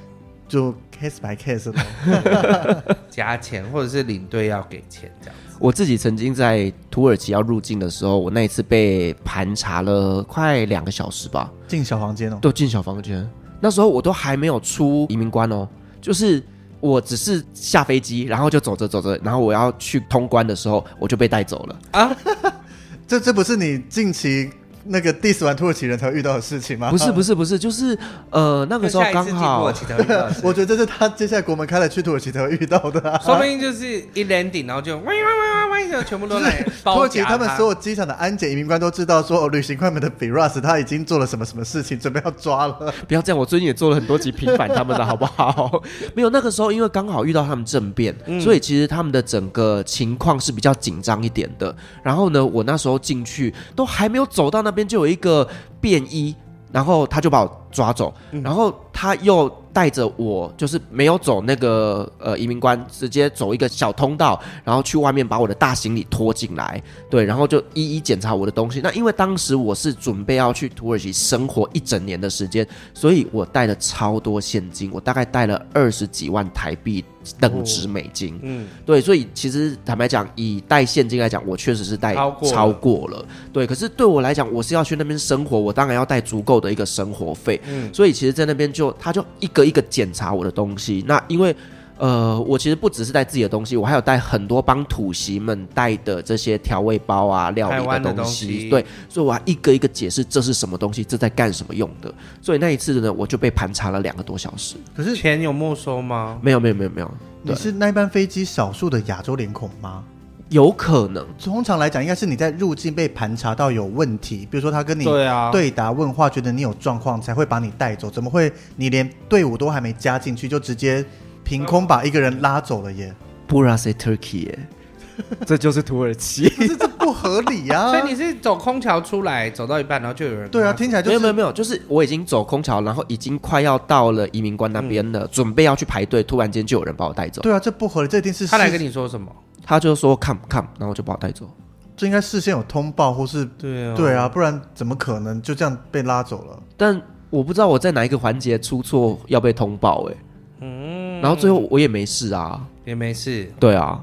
[0.49, 5.57] 就 case by case 的 加钱，或者是领队要给钱这样子。
[5.61, 13.25] 我自己曾经在土耳其要入境的时候，我那一次被盘查了快两个小时吧，进小房间哦，都进小房间。
[13.61, 15.69] 那时候我都还没有出移民关哦。
[16.01, 16.43] 就是
[16.81, 22.17] 我只是下飞机，然后就走着走着，然后我要去通关的时候，我就被带走了啊！
[23.07, 24.51] 这这不是你近期？
[24.85, 26.91] 那个 diss 完土耳其人才会遇到的事情吗？
[26.91, 27.97] 不是不是不是，就是
[28.31, 29.63] 呃那个时候刚好，
[30.43, 42.93] 我觉得这是他接下来国门开了去土耳其才会遇到的，啊， 说不定就是一 landing 然后就喂喂喂喂喂，就全部都来土耳其他们所有机场的安检移民官都知道说，哦，旅行快门的 Biras 他已经做了什么什么事情，准备要抓了。
[43.07, 45.83] 不要这样，我最近也做了很多集平反他们的好不好？
[46.15, 51.75] 没有那个时候，因为刚好遇到他们政变，嗯、所以其实他们的整个情况是比较紧张一点的。
[52.03, 54.91] 然后呢，我那时候进去都还没有走到那那边。
[54.91, 55.47] 就有一个
[55.81, 56.35] 便衣，
[56.73, 59.51] 然后他就把我抓走，然后他又。
[59.73, 68.81] 带着我就是没有走那个呃移民关，直接走一个小通道，然后去外面把我的大行李拖进来，对，然后就一一检查我的东西。
[68.81, 77.05] 那因为当时我是准备要去土耳其生活一整年的时间，所以我带了超多现金，我大概带了二十几万台币
[77.39, 78.35] 等值美金。
[78.35, 83.25] 哦、嗯，对，所以其实坦白讲，以带现金来讲，我确实是带超过，超过了。
[83.53, 87.60] 对，可是对我来讲，我是要去那边生活，我当然要带足够的一个生活费。
[87.67, 89.71] 嗯，所以其实，在那边就他就一个。
[89.71, 91.55] 一个检查我的东西，那因为
[91.97, 98.17] 呃，我其实不只是带自己的东西，我还有带很多帮土席们带的这些调味包啊、料理的东西。
[98.17, 102.13] 东西对，所以我要一个一个解释这是什么东西，这在干什么用的。
[102.43, 104.75] 所以那一次呢，我就被盘查了两个多小时。
[104.97, 106.37] 可是钱有没收吗？
[106.43, 107.15] 没有，没有，没有，没有。
[107.43, 110.03] 你是那班飞机少数的亚洲脸孔吗？
[110.51, 115.05] 有可能，通常来讲，应该是你在入境被盘查到有问题，比如说他跟你
[115.53, 118.11] 对答问话，觉得你有状况，才会把你带走。
[118.11, 121.05] 怎么会你连队伍都还没加进去，就直接
[121.45, 123.15] 凭空把一个人拉走了耶
[123.49, 124.59] ？Burası Turkey 耶，
[125.47, 127.91] 这就是土耳其，可是这不合理啊！
[127.95, 137.41] 所以你是走空桥出来，走到一半，然后就有人对啊，听起来就没有没有没有，就是我已经走空桥，然后已经快要到了移民官那边了，嗯、准备要去排队，突然间就有人把我带走。
[137.41, 139.31] 对啊，这不合理，这一定是他来跟你说什么？
[139.65, 141.49] 他就说 come come，然后就把我带走。
[141.97, 146.63] 这应该事先有通报，或是对啊，对啊，不然怎么可能就这样被拉走了？
[146.77, 150.19] 但我不知道我在哪一个环节出错要被通报哎、欸。
[150.61, 153.53] 嗯，然后最后我也没事啊，也没事。
[153.61, 154.01] 对啊，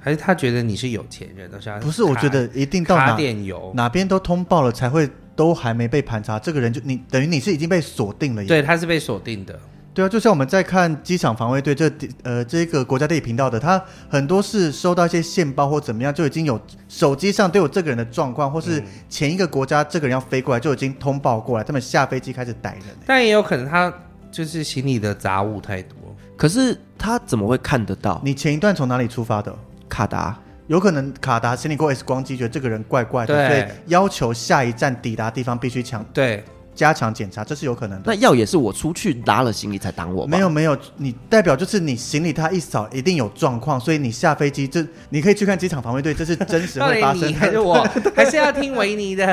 [0.00, 2.02] 还是他觉得你是有钱人，都是不是？
[2.02, 8.44] 我觉得一定到哪电油哪边都通报了才会都还没被盘查，这个人就你等于你是已经被锁定了。
[8.44, 9.58] 对，他是被锁定的。
[9.98, 11.90] 对啊，就像我们在看机场防卫队这
[12.22, 22.96] 呃这个国家地理频道的，他很多是收到一些线报或怎么样，就已经有手机上都有这个人的状况，或是前一个国家这个人要飞过来就已经通报过来，他们下飞机开始逮人。
[23.04, 23.92] 但也有可能他
[24.30, 25.96] 就是行李的杂物太多，
[26.36, 28.22] 可是他怎么会看得到？
[28.24, 29.52] 你前一段从哪里出发的？
[29.88, 30.38] 卡达，
[30.68, 36.04] 有可能卡达行李过 X 光机，觉得这个人怪怪的，所以要求下一站抵达地方必须抢。
[36.12, 36.44] 对。
[36.78, 38.04] 加强检查，这是有可能的。
[38.06, 40.30] 那药也是我出去拿了行李才挡我吗？
[40.30, 47.36] 没有没有，你代表就是你行李他一扫一定有状况，所以你下飞机这你可以去看机场防卫队，这是真实会发生的。
[47.36, 49.26] 还是我 还是要听维尼的，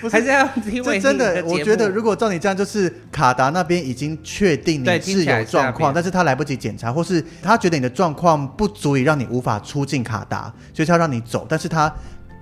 [0.00, 1.10] 是还是要听维尼的。
[1.10, 11.92] 真的，我觉得如果照你这样，就是卡达那边已经确定你是有状况，但是他来不及检查，或是他觉得你的状况不足以让你无法出境卡达，所以他要让你走，但是他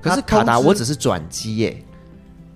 [0.02, 1.82] 可是卡达我只是转机耶。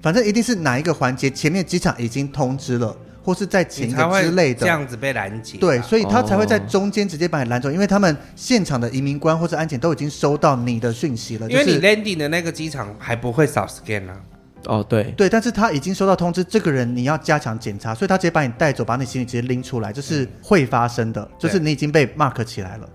[0.01, 5.59] 反正一定是哪一个环节前面机场已经通知了，或是在前一个之类的，这样子被拦截。
[5.59, 11.51] 对，所以他才会在中间直接把你拦走，因为他们现场的移民官或者安检都已经收到你的讯息了。
[11.51, 14.17] 因为你 landing 的那个机场还不会扫 scan 啊。
[14.65, 22.89] 哦，对对，但是他已经收到通知，这个人你要加强检查，所以他直接把你带走，把你行李直接拎出来，这是会发生的，就是你已经被 mark 起来了。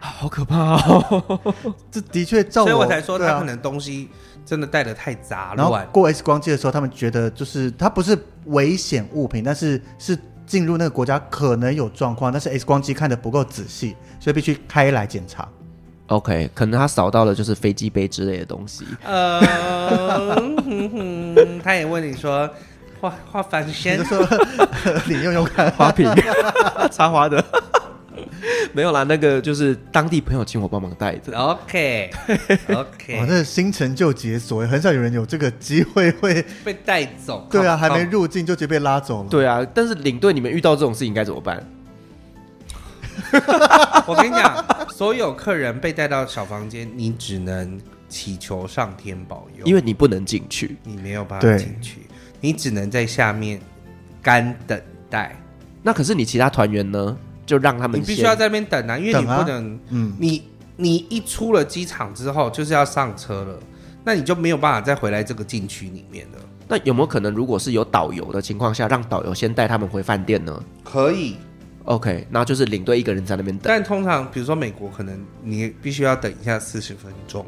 [0.00, 1.54] 好可怕哦！
[1.92, 4.08] 这的确照我，所以我才说他可能东西。
[4.44, 5.56] 真的带的太杂了。
[5.56, 15.48] 然后过 X 光机的时候，他们觉得就是它不是危险物品，但是是进入那个国家可能有状况，但是 X 光机看的不够仔细，所以必须开来检查。
[16.08, 18.84] OK，可能他扫到了就是飞机杯之类的东西。
[19.04, 19.40] 呃，
[21.62, 22.50] 他也问你说
[23.00, 24.38] 画画帆仙，你就说
[25.06, 26.06] 你用用看花瓶
[26.90, 27.42] 插花的。
[28.72, 31.36] 没有啦，那个就是当地朋友请我帮忙带的。
[31.36, 37.46] OK，OK， 我那新成就解锁，很少有人有这个机会会 被带走。
[37.50, 39.28] 对啊，还没入境就直接被拉走了。
[39.28, 41.64] 对啊，但是领队你们遇到这种事情该怎么办？
[44.06, 52.06] 我跟你讲，所有客人被带到小房间，你只能祈求上天保佑，因为你不能进去，你没有办法进去，
[52.40, 53.60] 你只能在下面
[54.22, 55.36] 干等待。
[55.82, 57.16] 那可是你其他团员呢？
[57.44, 60.42] 就让他们，你必须要在那边等啊，因为你不能，啊、嗯，你
[60.76, 63.58] 你一出了机场之后就是要上车了，
[64.04, 66.38] 那你就没有办法再回来这个禁区里面了。
[66.68, 70.62] 那有没有可能，如果是有导游的情况下，让导游先带他们回饭店呢？
[70.82, 71.36] 可以
[71.84, 73.64] ，OK，那就是领队一个人在那边等。
[73.66, 77.44] 但通常，比如说美国，可能你必须要等一下四十分钟。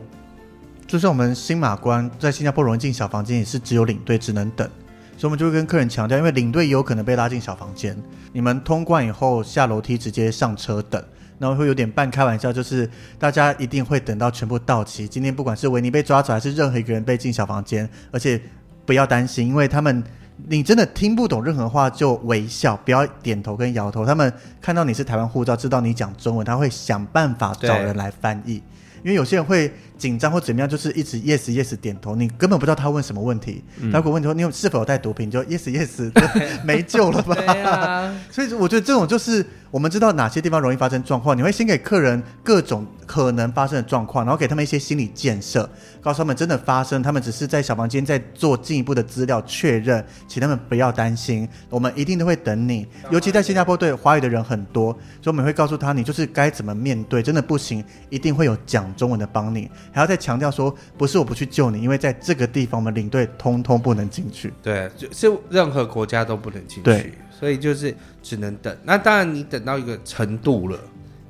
[0.86, 4.68] 就像我们新马关在新加坡容易进小房间，也是只有领队只能等。
[5.16, 7.96] 所以我们就会跟客人强调，因为领队有可能被拉进小房间，
[8.32, 11.02] 你们通关以后下楼梯直接上车等，
[11.38, 12.88] 然后会有点半开玩笑，就是
[13.18, 15.06] 大家一定会等到全部到齐。
[15.06, 18.40] 今天不管是维尼被抓走，还是任何一个人被进小房间，而且
[18.84, 20.02] 不要担心，因为他们
[20.48, 24.04] 你真的听不懂任何话就微笑，不要点头跟摇头。
[24.04, 28.54] 他们看到你是台湾护照，知道你讲中文，他会想办法找人来翻译，
[29.02, 29.72] 因为有些人会。
[29.96, 33.62] 紧张或怎么样，就是一直 yes yes 点头，你根本不知道他问什么问题。
[33.80, 36.10] 嗯、他如果问你说你有是否有带毒品，就 yes yes，
[36.64, 37.36] 没救了吧？
[37.70, 45.68] 啊、 所以我觉得这种就是我们知道哪些地方容易发生状况，你会先给客人各种可能发生的状况，然后给他们一些心理建设，
[46.00, 52.86] 告诉他们真的发生，他们只是在小房间在做进一步的资料确认，请他们不要担心，我们一定都会等你。
[53.10, 54.92] 尤其在新加坡，对华语的人很多，
[55.22, 59.70] 所以我们会告诉他，你就是该怎么面对，真的不行，一定会有讲中文的帮你。
[59.92, 64.52] 还要再强调说，不是我不去救你，因为在这个地方，我们领队通通不能进去。
[64.62, 66.82] 对，就是任何国家都不能进去。
[66.82, 68.76] 对，所以就是只能等。
[68.82, 70.78] 那当然，你等到一个程度了，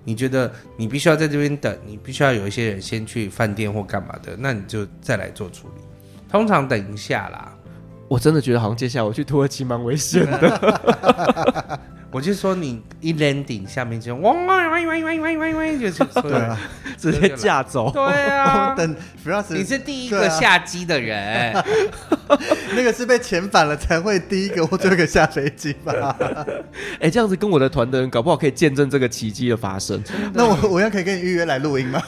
[0.04, 5.82] 你觉得你必须要在这边等，你必须要有一些人先去饭店或干嘛的，那你就再来做处理。
[6.28, 7.52] 通常等一下啦。
[8.06, 11.80] 我真的觉得好像接下来我去土耳其蛮危险的。
[12.14, 15.90] 我就说你一 landing 下面就汪汪汪汪汪汪汪汪，就
[16.22, 16.56] 对啊，
[16.96, 17.90] 直接驾走。
[17.90, 18.96] 对啊，等
[19.50, 21.52] 你是第一个下机的人，
[22.76, 26.16] 那个是被遣返了才会第一个或最后一个下飞机吧？
[27.00, 30.00] 哎，这样子跟我的团的人搞不好可以见证这个奇迹的发生。
[30.32, 32.00] 那我我要可以跟你预约来录音吗？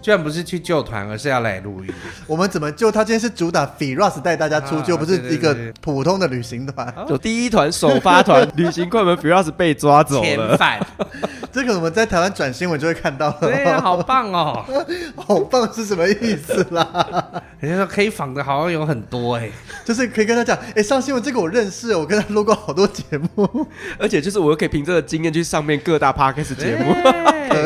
[0.00, 1.92] 居然不是去救团，而是要来录音。
[2.26, 2.90] 我们怎么救？
[2.90, 6.92] 他今天是主打 Firas 带大家出去，不是一个普通的旅行团。
[7.08, 8.48] 就第一团首发团。
[8.56, 10.86] 旅行快门 Firas 被抓走了，遣返。
[11.50, 13.36] 这个我们在台湾转新闻就会看到了。
[13.40, 14.64] 对啊，好棒哦，
[15.16, 17.42] 好棒是什么意思啦？
[17.58, 19.52] 人家说可以访的，好像有很多哎、欸，
[19.84, 23.02] 就是可以跟他讲，哎、欸，上新闻这个我认识，我跟他录过好多节
[23.34, 23.66] 目，
[23.98, 26.94] 而且就是我又可以凭这个经验去上面各大 Podcast 节目。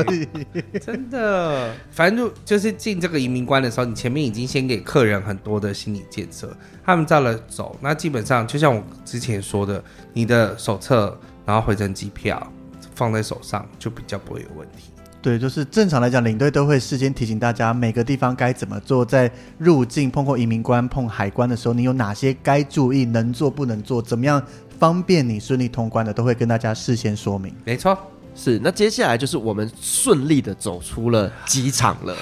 [0.81, 9.83] 真的，反正就就是进这个移民关的时候，你前面已经先给客人很多的心理建设，他们照了走，那基本上就像我之前说的，
[10.13, 12.47] 你的手册，然后回程机票
[12.95, 14.91] 放在手上，就比较不会有问题。
[15.21, 24.43] 对，就是正常来讲，领队都会事先提醒大家每个地方该怎么做，在入境碰过移民关、碰海关的时候，你有哪些该注意、能做不能做，怎么样
[24.81, 27.55] 方便你顺利通关的，都会跟大家事先说明。
[27.65, 27.97] 没错，
[28.35, 28.61] 是。
[28.63, 32.17] 那接下来就是我们顺利的走出了机场了。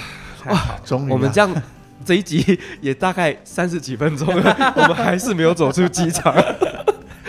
[0.46, 1.12] 哇，终于！
[1.12, 1.62] 我们这样
[2.04, 6.34] 这一集也大概三十几分钟了， 我们还是没有走出机场。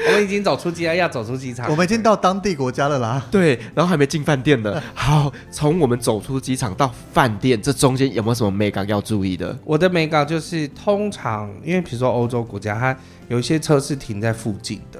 [0.07, 1.69] 我们已经走出机，要走出机场。
[1.69, 3.23] 我们已经到当地国家了啦。
[3.29, 4.81] 对，然后还没进饭店呢。
[4.95, 9.55] 好，从我们走出机场到饭店，这中间有没有什么美感要注意的？
[9.63, 12.97] 我的美感就是，通常因为比如说欧洲国家，它
[13.29, 14.99] 有一些车是停在附近的，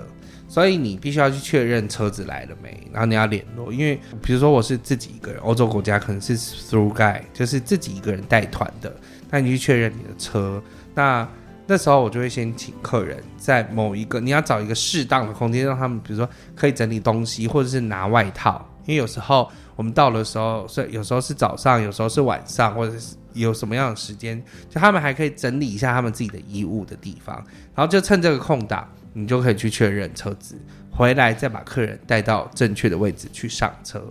[0.52, 3.72] 所以你必须要去确认车子来了没，然后你要联络。
[3.72, 8.94] 因为比如说我是自己一个人，欧洲国家可能是 through guide，就是自己一个人带团的，
[9.30, 10.62] 那你去确认你的车，
[10.94, 11.26] 那。
[11.68, 18.68] 那时候我就会先请客人在某一个，你要找一个适当的空间，让他们比如说可以整理东西，或者是拿外套。
[18.86, 27.36] 因为有时候我们到的时候，是有时候是早上，有时候是晚上，或者是有什么样的时间，就他们还可以整理一下他们自己的衣物的地方。
[27.74, 30.56] 然后就趁这个空档，你就可以去确认车子，
[30.90, 34.02] 回来再把客人带到正确的位置去上车。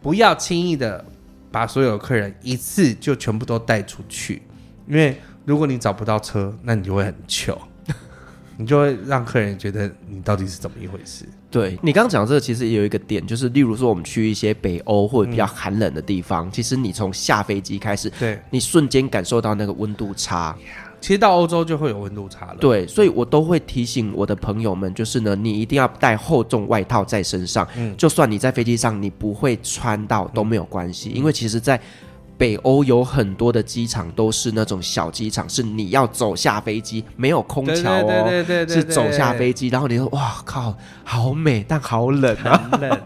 [0.00, 1.04] 不要轻易的
[1.50, 4.42] 把所有客人一次就全部都带出去，
[4.86, 5.16] 因为。
[5.46, 7.58] 如果你找不到车，那你就会很糗，
[8.58, 11.24] 你就会让客人觉得你到底是怎么一回事。
[11.50, 20.54] 对，你刚刚讲这个，其实也有一个点，就是例如说我们去一些北欧或者比较寒冷的地方，嗯、其实你从下飞机开始，对，你瞬间感受到那个温度差。
[21.00, 22.56] 其实到欧洲就会有温度差了。
[22.60, 31.80] 对，所以我都会提醒我的朋友们，就是呢，你一定要带厚重外套在身上，嗯，就算你在飞机上你不会穿到都没有关系，嗯、因为其实，在
[32.36, 40.74] 北欧有很多的机场都是那种小机场，是你要走下飞机，没有空调哦，对对对是走下飞机，然后你说哇靠，
[41.04, 43.00] 好美，但好冷啊，很冷。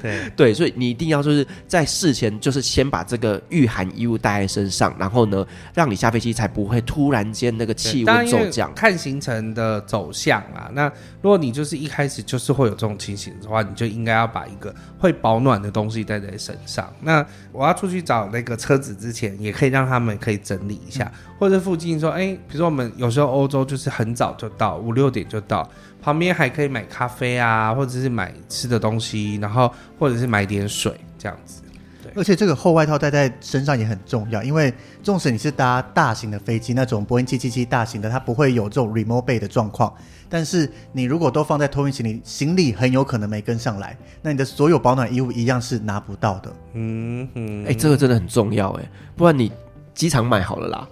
[0.00, 8.72] 对对，所以你一定要就是在事前就是先把这个御寒衣物带在身上，然后呢，让你下飞机才不会突然间那个气温骤降。
[8.74, 10.86] 看行程的走向啊，那
[11.20, 16.92] 如果你就是一开始就是会有这种情形的话，你就应该要把一个会保暖的东西带在身上。
[17.00, 25.68] 那我要出去找那个车子之前，也可以让他们可以整理一下，嗯、或者附近说，哎，比如说我们有时候欧洲就是很早就到，五六点就到。
[26.00, 31.62] 旁边还可以买咖啡啊，或者是买吃的东西，然后或者是买点水这样子。
[32.02, 34.72] 对，而且这个厚外套带在身上也很重要，因为
[35.02, 39.92] 纵使你是搭大型的飞机，那种波音七七七大型的，它不会有这种 remote bay 的状况。
[40.30, 46.52] 但是你如果都放在托运行李，行李很有可能没跟上来，那你的所有保暖衣物一样是拿不到的。
[46.74, 49.50] 嗯嗯，哎、欸，这个真的很重要哎，不然你
[49.94, 50.86] 机场买好了啦。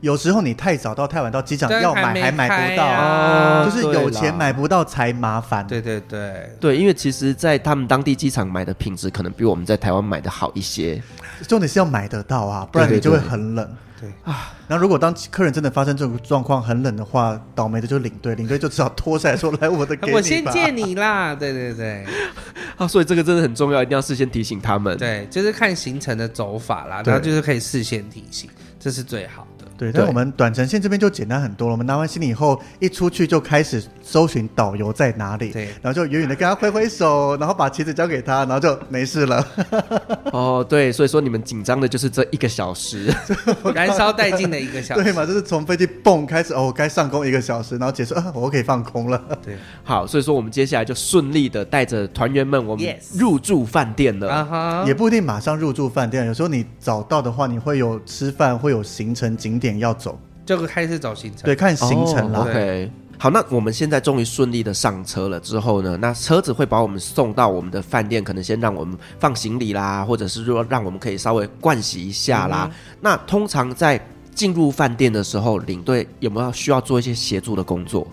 [0.00, 5.66] 有时候你太早到太晚到机场要买还买不到，啊、就是有钱买不到才麻烦。
[5.66, 11.02] 对对对对，因为其实，在他们当地机场买的品质可能比我们在台湾买的好一些。
[11.46, 13.68] 重点是要买得到啊，不然你就会很冷。
[14.00, 22.06] 对啊，然后如果当客人真的发生这种状况很冷的话，倒霉的就是领队， 领队就只好拖下来说：“来，我的给你，我先借你啦。”对对对，
[22.78, 24.96] 啊，所以这个真的很重要，一定要事先提醒他们。
[24.96, 29.44] 对，就是看行程的走法啦，然后就是可以事先提醒，这是最好。
[29.78, 31.72] 对，但我们短程线这边就简单很多了。
[31.72, 39.46] 我们拿完行李以后，一出去就开始搜寻导游在哪里，对，然后就远远的跟他挥挥手，然后把旗子交给他，然后就没事了。
[40.32, 43.14] 哦，对，所以说你们紧张的就是这一个小时，
[43.72, 45.24] 燃烧殆尽的一个小时， 对嘛？
[45.24, 49.22] 就是从飞机蹦开始，哦，该上工一个小时，然后结束，啊，我可以放空了。
[49.44, 54.28] 对，好，所以说我们接下来就顺利的带着团员们，我们入住饭店了。
[54.28, 54.86] Yes.
[54.88, 60.16] 也不一定马上入住饭店，有时候你早到的话，你会有吃饭，会有行程景点要走。
[60.46, 62.38] 就开始找行程，对，看行程了。
[62.38, 72.66] Oh, OK，好，那我们现在终于顺利的上车了之后呢，那车子会把我们送到我们的饭店，可能先让我们放行李啦，或者是说让我们可以稍微盥洗一下啦。
[72.70, 74.00] 嗯、那通常在
[74.34, 78.08] 进入饭店的时候，领队有没有需要做一些协助的工作？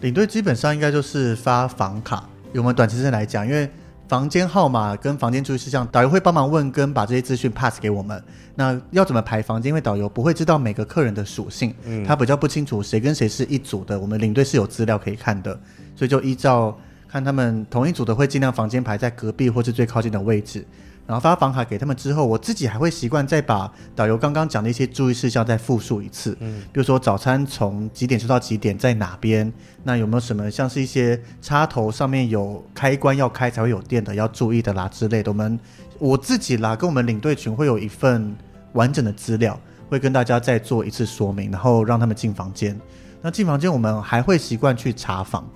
[0.00, 3.68] 领队基本上应该就是发房卡，以我们短期间来讲，因为。
[4.06, 8.22] 房间号码跟房间注意事项，导游会帮忙问跟把这些资讯 pass 给我们。
[8.54, 9.70] 那要怎么排房间？
[9.70, 13.98] 因为导游不会知道每个客人的属性，嗯，他比较不清楚谁跟谁是一组的。
[13.98, 15.58] 我们领队是有资料可以看的，
[15.96, 16.78] 所以就依照
[17.08, 20.64] 看他们同一组的会尽量房间排在隔壁或是最靠近的位置。
[21.06, 26.34] 然后发房卡给他们之后，我自己还会习惯再把导游刚刚讲的一些注意事项再复述一次。
[26.40, 29.52] 嗯，比如说早餐从几点吃到几点，在哪边？
[29.82, 35.30] 那有没有什么像是一些插头上面有开关要开才会有电的要注意的啦之类的？
[35.30, 35.60] 我们
[35.98, 38.34] 我自己啦，跟我们领队群会有一份
[38.72, 42.80] 完整的资料，会跟大家再做一次说明，然后让他们进房间。
[43.20, 45.46] 那进房间我们还会习惯去查房，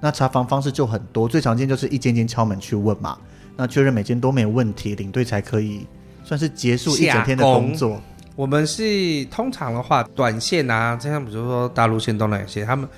[0.00, 3.18] 那查房方式就很多，最常见就是一间间敲门去问嘛。
[3.56, 5.86] 那确认每间都没有问题，领队才可以
[6.24, 8.00] 算是结束一整天的工作。
[8.36, 12.88] 我们是通常的话，短线啊，就像比如说大陆线、东南亚线，他们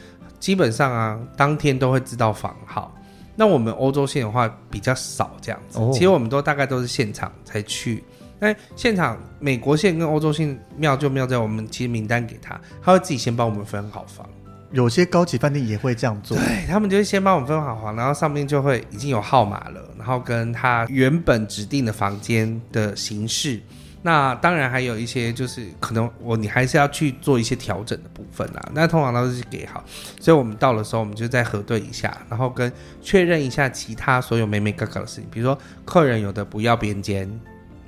[0.40, 2.90] 基本上啊，当天都会知道房号。
[3.34, 8.02] 那我们欧洲线的话比较少这样子，哦、其实我们都大概都是现场才去。
[8.38, 14.26] 那现场美国线跟欧洲线妙就妙在我们其实名单给他，他会自己先帮我们分好房。
[14.76, 23.58] 有些高级饭店也会这样做，对，他们就会先帮我们分好房，然后上面就会已经有号码了，然后跟他原本指定的房间的形式。
[24.02, 28.62] 那当然还有一些就是可能我你还是要去做一些调整的部分啦。
[28.72, 29.82] 那通常都是给好，
[30.20, 32.70] 所以我们到的时候我们就再核对一下，然后跟
[33.02, 37.28] 确认一下其他所有眉眉角角的事情，比如说客人有的不要边间，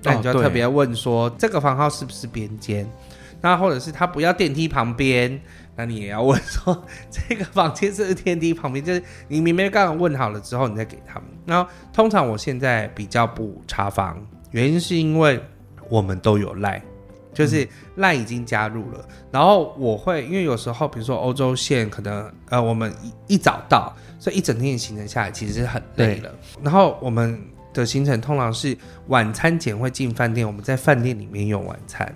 [0.03, 2.85] 那你就要特别问说、哦、这个房号是不是边间，
[3.41, 5.41] 那或者是他不要电梯旁边。
[5.77, 11.29] 那你也要问说， 这个房间是电梯旁边，就是你明明刚刚问好了之后，你再给他们。
[11.47, 14.21] 然后通常我现在比较不查房，
[14.51, 15.41] 原因是因为
[15.89, 16.83] 我们都有赖，
[17.33, 19.09] 就是赖已经加入了。
[19.31, 26.35] 然后我会因为有时候，比如说欧洲线可能呃我们一一早到，所以一整天的行程下来其实是很累了。
[26.61, 27.41] 然后我们
[27.73, 28.77] 的行程通常是
[29.07, 32.13] 晚餐前会进饭店，我们在饭店里面用晚餐。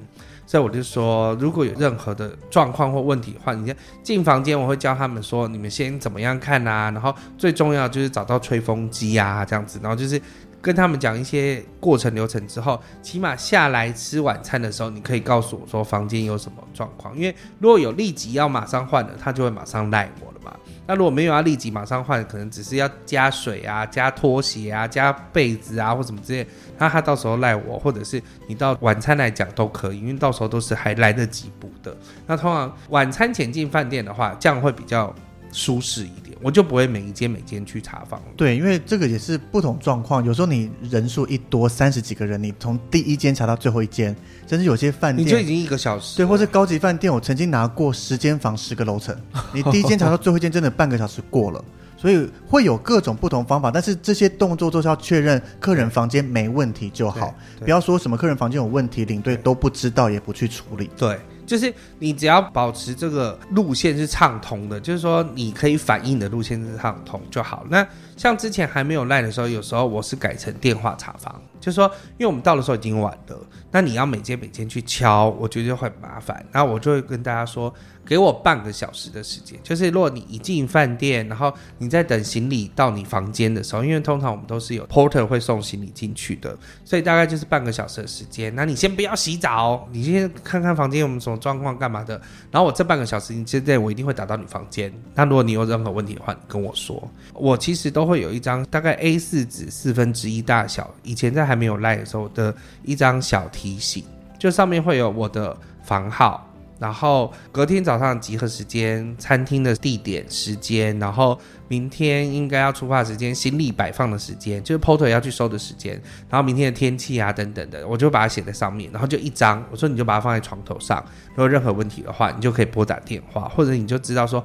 [0.47, 6.91] 所以我就说，如果有任何的状况或问题的话，你先进房间，我会教他们说，你们先怎么样看啊？
[6.91, 10.21] 然后最重要就是找到吹风机啊，这样子，然后就是
[10.61, 20.55] 跟他们讲一些过程流程之后，起码下来吃晚餐的时候，你可以告诉我说房间有什么状况，因为如果有立即要马上换的，他就会马上赖我了嘛。
[20.93, 31.97] 那如果没有要立即马上换，可能只是要加水啊、加拖鞋啊、加被子啊或什么之类，那他到时候赖我，或者是你到晚餐来讲都可以，因为到时候都是还来得及补的。
[32.27, 35.15] 那通常晚餐前进饭店的话，这样会比较
[35.53, 38.21] 舒适一点，我就不会每一间每间去查房。
[38.37, 44.17] 对，因为这个也是不同状况，有时候你人数一多，三十几个人，你从第一间查到最后一间。
[44.45, 49.17] 甚至有些饭店你就已经一个小时，对，或是高级饭店，我曾经拿过十间房十个楼层，
[49.55, 51.65] 你第一间查到最后一间，真的半个小时过了，
[51.97, 60.91] 所以会有各种不同方法，但是这些动作都是要确认客人房间没问题就好，不要说什么客人房间有问题，领队都不知道也不去处理。
[60.99, 61.19] 对，
[61.53, 67.67] 就是你只要保持这个路线是畅通的，就是说你可以反应的路线是畅通就好。
[67.69, 67.87] 那
[68.17, 73.37] 像之前还没有赖的时候，有时候我是改成电话查房，就是说因为我们到的时候已经晚了。
[73.71, 76.45] 那你要每间每间去敲，我觉得就会很麻烦。
[76.53, 77.73] 然后我就会跟大家说，
[78.05, 79.59] 给我半个小时的时间。
[79.63, 86.55] 就是如果你一进饭店，然后你在等行李到你房间的时候，因为通常我们都是有 porter 会送行李进去的，
[86.85, 88.55] 所以大概就是半个小时的时间。
[88.55, 92.21] 那你先不要洗澡，你先看看房间有没有什么状况干嘛的。
[92.51, 94.93] 然后我这半个小时你现在我一定会打到你房间。
[95.15, 97.03] 那如果你有任何问题的话，你跟我说。
[97.33, 102.55] 我其实都会会有一张大概 A 四纸四分之一大小，以前在还没有赖的时候的
[102.85, 104.05] 一张小提醒，
[104.39, 106.47] 就上面会有我的房号，
[106.79, 115.99] 然后隔天早上集合时间、餐厅的地点、时间，然后明天应该要出发时间、行李摆放的时间，就是 porter 要去收的时间，
[116.29, 124.45] 然后明天的天气啊等等的，我就把它写在上面，然后就一张，我说你就把它放在床头上，如果任何问题的话，你就可以拨打电话，或者你就知道说，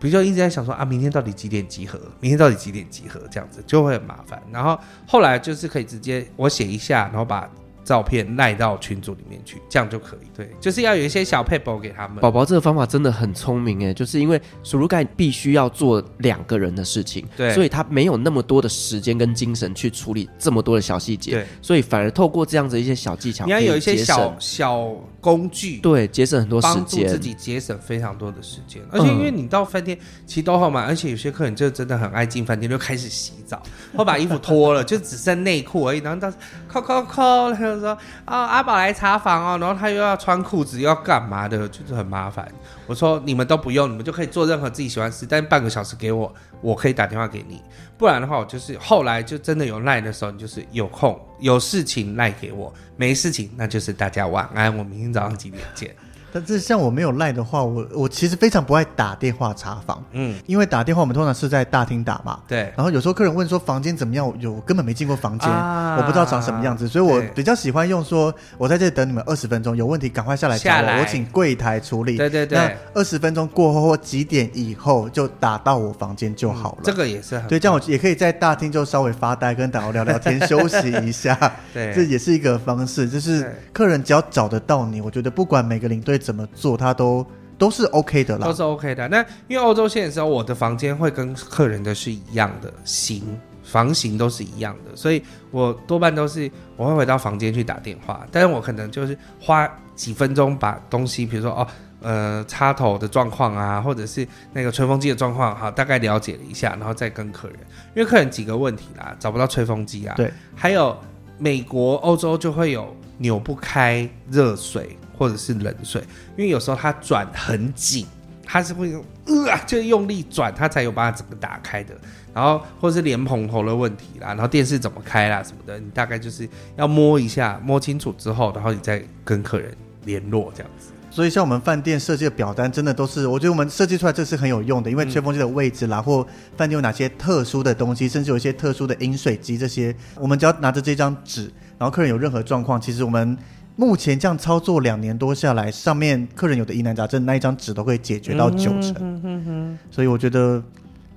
[0.00, 2.00] 比如说一直在想说啊，明天到底几点集合？
[2.18, 3.20] 明天到底几点集合？
[3.30, 4.42] 这样子就会很麻烦。
[4.50, 4.76] 然后
[5.06, 7.48] 后来就是可以直接我写一下，然后把。
[7.90, 10.26] 照片赖到群组里面去，这样就可以。
[10.32, 12.18] 对，就是要有一些小撇步给他们。
[12.20, 24.88] 宝宝这个方法真的很聪明哎，就是因为鼠鹿盖必须要做两个人的事情，对，所以他没有那么多的时间跟精神去处理这么多的小细节，对，所以反而透过这样子一些小技巧，你要有一些小小
[25.20, 28.80] 工具，对，节省很多时间，帮助自己节省非常多的时间。
[28.92, 33.60] 而且因为你到饭店其实都好嘛，而且有些客人就真的很爱进饭店，就开始洗澡，
[33.96, 36.32] 或把衣服脱了，就只剩内裤而已，然后到
[36.70, 37.54] 扣扣扣。
[37.54, 37.90] 说
[38.24, 42.46] 啊、哦，阿宝来查房哦，然后他又要穿裤子，又要干嘛的，就是很麻烦。
[42.86, 47.62] 我说你们都不用，你们就可以做任何自己喜欢的事，但半个小时给我，我可以打电话给你。
[47.98, 55.94] 不然的话，我就是后来就真的有赖的时候，你就是有空有事情赖给我，没事情那就是大家晚安，我明天早上几点见。
[56.32, 62.72] 但是像我没有赖的话，我我其实非常不爱打电话查房，嗯，因为打电话我们通常是在大厅打嘛，对。
[62.76, 72.16] 然后有时候客人问说房间怎么样，有根本没进过房间，啊、我不知道长什么样子，所以我比较喜欢用说，我在这里等你们二十分钟，有问题赶快下来找我，我请柜台处理。
[72.16, 72.58] 对对对。
[72.58, 76.78] 那二十分钟过后或几点以后就打到我房间就好了。
[76.78, 77.48] 嗯、这个也是很。
[77.48, 81.36] 对，这样我也可以在大厅就稍微发呆，跟导游聊聊天，休息一下。
[81.72, 86.94] 对，这也是一个方式，就是客人只要找得到你，我觉得不管每个领队怎么做，他。
[86.94, 89.06] 都都是 OK 的啦，都是 OK 的。
[89.08, 93.22] 那因为欧洲线的时候，我的房间会跟客人的是一样的型，
[93.62, 101.66] 房型都是一样的，所以我多半都是我会回到房间去打电话，但是我可能就是花几分钟把东西，比如说哦，
[102.00, 107.58] 呃，插头的状况啊，或者是那个吹风机的状况，好，大概了解了一下，然后再跟客人，
[107.94, 110.96] 因为客人几个问题啦，找不到吹风机啊，对，还有
[111.38, 114.96] 美国、欧洲就会有扭不开热水。
[115.20, 116.00] 或者是冷水，
[116.34, 118.06] 因为有时候它转很紧，
[118.42, 121.94] 它是会用呃，就用力转，它才有办法整个打开的。
[122.32, 129.70] 然后或者是连蓬头的问题啦，然后电视怎么开啦什么的，你大概就是要摸一下，摸清楚之后，然后你再跟客人
[130.06, 130.90] 联络这样子。
[131.10, 143.36] 所以像我们饭店设计的表单，真的都是我觉得我们设计出来这是很有用的，因为吹风机的位置啦，或饭店有哪些特殊的东西，甚至有一些特殊的饮水机这些，我们只要拿着这张纸，然后客人有任何状况，其实我们。
[143.80, 148.94] 目前这样操作两年多下来，上面客人有的疑难杂症，那一张纸都会解决到九成。
[149.00, 150.62] 嗯、哼哼哼，所以我觉得。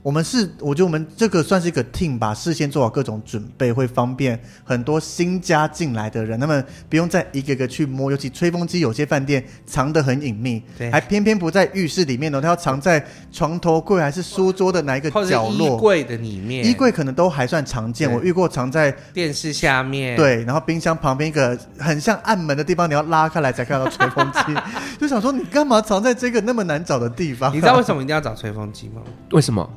[0.04, 8.12] 我们是，我觉得我们这个算是一个 team 吧，事先做好各种准备，会方便很多新加进来的人，他们不用再一个个去摸。
[8.12, 13.02] 尤其吹风机，有些饭店藏得很隐秘，对，还偏偏不在浴室里面呢，它要藏在
[13.32, 15.78] 床头柜还是书桌的哪一个角落？
[15.78, 18.12] 衣柜的里面，衣柜可能都还算常见。
[18.12, 24.54] 我遇过藏在电视下面，对，然后冰箱旁边一个很像暗门的地方，你要拉开来才看到吹风机。
[25.00, 27.56] 就想说，你干嘛藏在这个那么难找的地方？
[27.56, 29.02] 你知道为什么一定要找吹风机吗？
[29.32, 29.68] 为什么？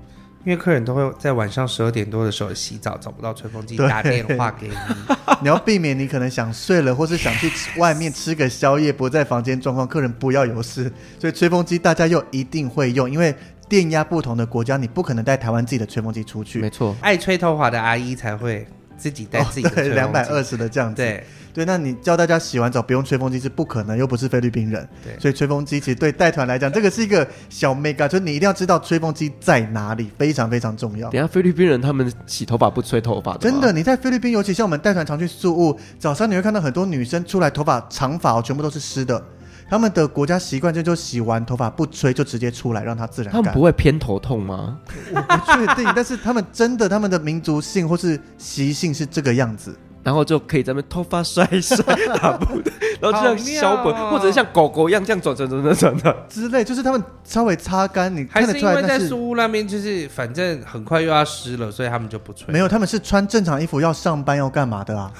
[0.46, 4.74] 因为客人都会在晚上十二点多的时候洗澡，找不到吹风机，打电话给你。
[5.42, 10.90] 你要避免你可能想睡了，或是想去外面吃个宵夜，不在房间状况，客人不要有事。
[11.18, 13.34] 所以吹风机大家又一定会用，因为
[13.68, 16.60] 电压不同的国家，你不可能带台湾自己的吹风机出去。
[16.60, 18.64] 没错，爱吹头发的阿姨才会
[18.96, 20.96] 自己带自己的吹风机，两百二十的这样子。
[20.96, 21.24] 对。
[21.56, 24.86] 对，那你教大家洗完澡不用吹风机是不可能，又不是菲律宾人。
[25.02, 31.08] 对，所以吹风机其实对带团来讲，这个是一个小 mega，就是你一定要知道吹风机在哪里，非常非常重要。
[31.08, 39.24] 等下菲律宾人他们洗头发不吹头发的，真的，你在菲律宾，尤其像我们带团常去宿务，早上你会看到很多女生出来头发长发哦，全部都是湿的。
[39.68, 43.42] 他们的国家习惯就就洗完头发不吹就直接出来让它自然干。
[43.42, 44.78] 他们不会偏头痛吗？
[45.14, 49.76] 我不确定，但是他们真的他们的民族性或是习性是这个样子。
[50.02, 51.76] 然后就可以在那边头发甩一甩，
[52.22, 58.74] 打不的，然后就像小本，哦、或者像狗狗一样这样转转转转转的之类，就是他们稍微擦干，你看得出来。
[58.76, 62.52] 还是因为在书屋那边，就是反正很快又要湿了，所以他们就不吹。
[62.52, 65.10] 没有，他们是穿正常衣服要上班要干嘛的啊？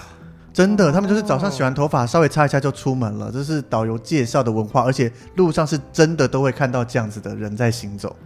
[0.57, 8.17] 真的，他们就是早上洗完头发稍微擦一下就出门了，这是导游介绍的文化，而且路上是真的都会看到这样子的人在行走。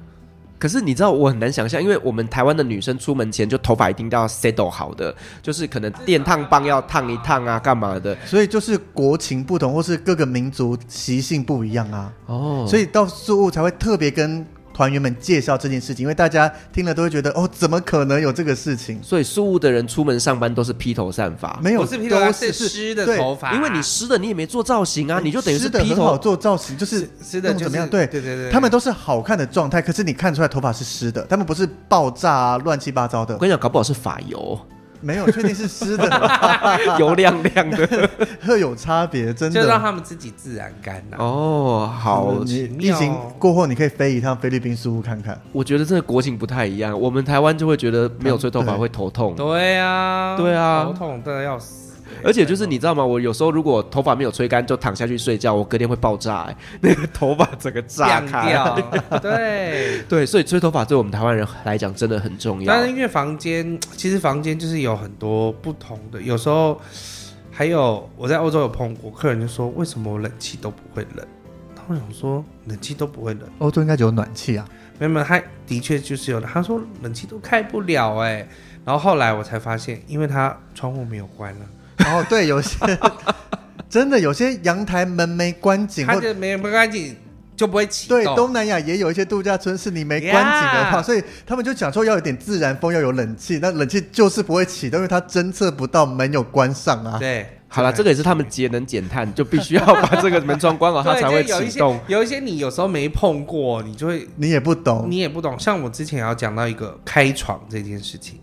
[0.57, 5.13] 可是你知道我很难想象，因为我们台湾的女生出门前就头发一定都要 settle 好的，
[5.43, 8.17] 就是可能电烫棒要烫一烫啊，干嘛的？
[8.25, 12.13] 所以就是国情不同，或是各个民族习性不一样啊。
[12.27, 14.47] 哦，所以到宿务才会特别跟。
[14.81, 18.99] 团员们介绍这件事情，因为大家听了都会觉得哦，怎么可能有这个事情？
[19.03, 26.17] 所以宿务的人出门上班都是披头散发，没有，是披头散发，是湿的头发，因为你湿的你也没做造型啊，你就等于是披头。
[26.17, 27.87] 做造型，就是湿的怎么样？
[27.87, 33.35] 对对对对，他们都是好看的状态，可是你看出来头发是湿的，他们不是爆炸啊，乱七八糟的。
[33.35, 34.59] 我跟你讲，搞不好是发油。
[35.01, 36.05] 没有，确定是湿的，
[36.99, 38.11] 油亮亮的，
[38.47, 39.61] 会有差别，真的。
[39.63, 41.17] 就让他们自己自然干呐。
[41.19, 45.41] 哦，好，你疫情过后，你可以飞一趟菲律宾宿务看看。
[45.53, 49.35] 我觉得这个国情不太一样，我们台湾就会觉得没有吹头发会头痛。
[49.35, 51.80] 对呀，对啊，头痛的要死。
[52.25, 53.05] 而且就是你知道吗？
[53.05, 58.53] 我有时候如果头发没有吹干，就躺下去睡觉，我隔天会爆炸，欸， 那个头发整个炸开。
[59.21, 62.73] 对对，所以吹头发对我们台湾人来讲真的很重要。
[62.73, 66.81] 但是因为房间，其实房间就是有很多不同的，有时候
[67.51, 71.27] 还有我在欧洲有碰过客人就说，为什么我冷气都不会冷？
[71.75, 74.65] 他想说冷气都不会冷，欧洲应该就有暖气啊？
[74.99, 76.47] 没有没有，他的确就是有的。
[76.47, 78.49] 他说冷气都开不了哎，欸，
[78.85, 81.67] 然后后来我才发现，因为他窗户没有关了。
[82.07, 82.77] 哦，对，有些
[83.89, 87.17] 真的有些阳台门没关紧，或者没没关紧
[87.57, 88.17] 就不会启动。
[88.17, 97.19] 对，东南亚也有一些度假村是你没关紧的话，Yeah 所以他们就讲说要有点自然风，要有冷气，那冷气就是不会启动，因为它侦测不到门有关上啊。
[97.19, 101.99] 对，好了，这个也是他们节能减碳，就必须要把这个门窗关好，它 才会启动。
[102.07, 105.59] 有一些你有时候没碰过，你就会你也不懂，你也不懂。
[105.59, 108.39] 像我之前要讲到一个开床这件事情，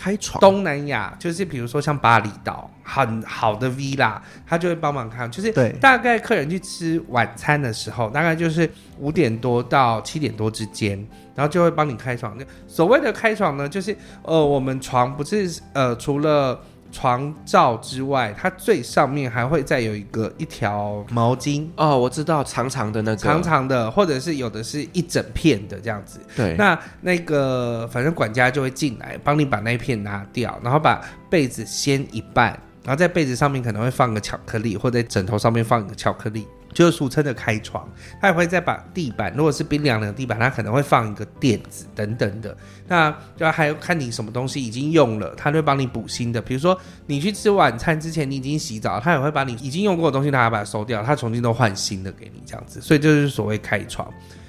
[0.00, 10.96] 开床，东南亚就是比如说像巴厘岛很好的 villa，他就会帮忙看，就是大概客人去吃晚餐的时候，大概就是五点多到七点多之间，
[11.34, 12.34] 然后就会帮你开床。
[12.66, 16.58] 所谓的开床呢，就是呃，我们床不是呃，除了
[16.92, 26.20] 床罩之外，它最上面还会再有一个一条毛巾哦，我知道长长的那个，长长的，或者是有的是一整片的这样子。
[26.36, 32.48] 对，那那个反正管家就会进来帮你把那一片拿掉，然后把被子掀一半，
[32.84, 36.46] 然后在被子上面可能会放个巧克力，或者在枕头上面放一个巧克力。
[36.72, 37.88] 就是俗称的开床，
[38.20, 42.56] 他也会再把地板，如果是冰凉的地板，他可能会放一个垫子等等的。
[42.86, 46.40] 那就还有看你什么东西已经用了，他会帮你补新的。
[46.40, 52.80] 比如说你去吃晚餐之前你已经洗澡，他也会把你已经用过的东西，他把它收掉，他重新都换新的给你这样子。
[52.80, 54.08] 所以就是所谓开床。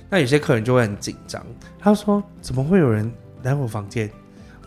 [0.09, 1.43] 那有些客人就会很紧张，
[1.79, 3.11] 他说怎么会有人
[3.43, 4.09] 来我房间？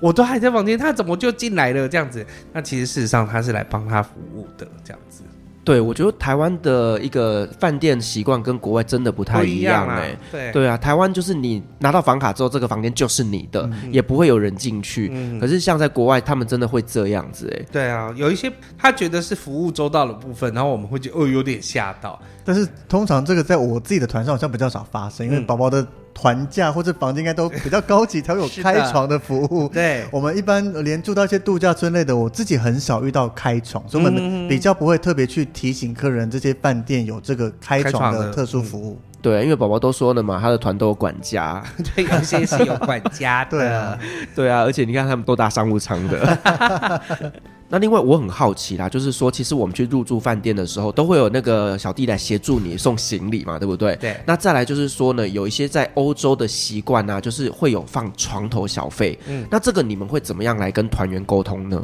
[0.00, 2.26] 我都还在房间，他怎么就进来了这样子？
[2.52, 5.22] 那其实事实上他是来帮他服务的这样子。
[5.65, 10.19] 对，我觉得台湾的一个饭店习惯跟国外真的不太一样哎、欸。
[10.31, 15.11] 对对啊，台湾就是你拿到房卡之后，这个房间就是你的，嗯、也不会有人进去。
[15.12, 17.67] 嗯、可是像在国外，他们真的会这样子哎、欸。
[17.73, 22.21] 对啊，有一些他觉得是服务周到的部分，然后我们会觉得哦有点吓到。
[22.45, 25.87] 但是通常这个在我自己的团上好像比较少发生，因为宝宝的。
[26.15, 29.69] 团价或者房间应该都比较高级，才会有开床的服务。
[29.69, 38.99] 对，我们一般连住到一些度假村类的，我自己很少遇到开床，所以我们比较不会特别去提醒客人这些饭店有这个开床的特殊服务。
[39.25, 41.64] 对，因为宝宝都说了嘛，他的团都有管家，
[41.97, 43.57] 对，有些是有管家的。
[43.57, 43.99] 对啊，
[44.37, 47.33] 对啊，而且你看他们都搭商务舱的。
[47.70, 53.97] 那另外我很好奇啦，就是说，其实我们去入住饭店的时候，都会有那个小弟来协助你送行李嘛，对不对？
[53.97, 54.14] 对。
[54.27, 59.18] 那再来就是说呢，有一些在欧洲的习惯啊，就是会有放床头小费。
[59.27, 59.47] 嗯。
[59.51, 61.83] 那这个你们会怎么样来跟团员沟通呢？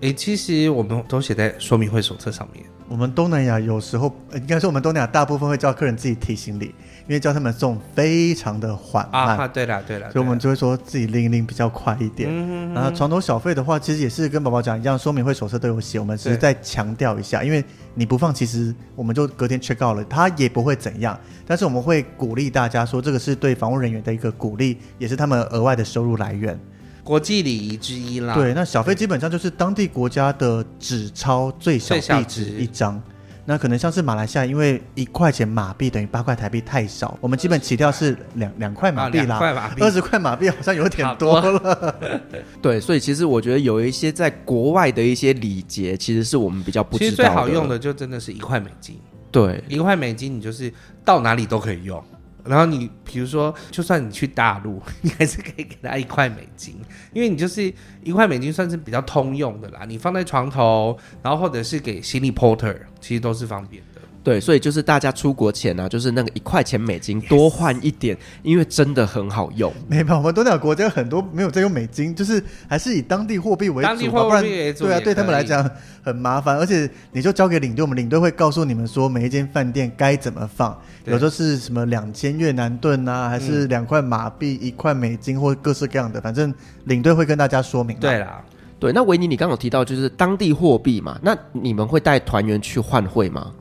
[0.00, 2.64] 诶、欸，其实我们都写在说明会手册上面。
[2.86, 9.38] 我们东南亚有时候，应该说我们东南亚大部分会叫客人自己提行李，因为叫他们送非常的缓慢。
[9.38, 12.28] 啊，对了对了，所以我们就会说自己拎一拎比较快一点。
[12.30, 15.98] 嗯，然后床头小费的话，其实也是跟宝宝讲一样，说明会手册都有写。
[15.98, 17.64] 我们只是再强调一下，因为
[17.94, 21.18] 你不放，其实我们就隔天 check out 了，他也不会怎样。
[21.46, 26.60] 但是我们会鼓励大家说，这个是对房务人员的一个鼓励，也是他们额外的收入来源。
[27.04, 28.34] 国际礼仪之一啦。
[28.34, 33.00] 对，那小费基本上就是当地国家的纸钞最小币值一张。
[33.46, 39.38] 那可能像是马来西亚，因为一块钱马币等于八块台币太少，我们基本起跳是两两块马币啦。
[39.78, 41.94] 二十块马币好像有点多了。
[42.62, 47.10] 对，所以其实我觉得有一些在国外的一些礼节，其实是我们比较不知道的。
[47.10, 48.98] 其实最好用的就真的是一块美金。
[49.30, 50.72] 对，一块美金你就是
[51.04, 52.02] 到哪里都可以用。
[52.44, 56.76] 然后你比如说，就算你去大陆， 你还是可以给他一块美金，
[57.12, 57.72] 因为你就是
[58.02, 59.84] 一块美金算是比较通用的啦。
[59.88, 63.82] 你放在床头，然后或者是给行李 porter，其实都是方便。
[64.24, 69.70] 对，所以就是大家出国前呢、啊，就是那个一块钱美金多换一点.因为真的很好用。
[69.86, 73.86] 没办法，我们东南亚国家很多没有在用美金，就是还是以当地货币为主。
[73.86, 75.70] 当地货币为主，对啊，对他们来讲
[76.02, 86.52] 很麻烦，而且你就交给领队，我们领队会告诉你们说每一间饭店该怎么放，对有时候是什么两千越南盾啊，还是两块马币、一块美金，或各式各样的，反正
[86.84, 87.94] 领队会跟大家说明。
[87.98, 88.42] 对啦，
[88.80, 93.52] 对，那维尼，你刚刚有提到就是当地货币嘛，那你们会带团员去换汇吗？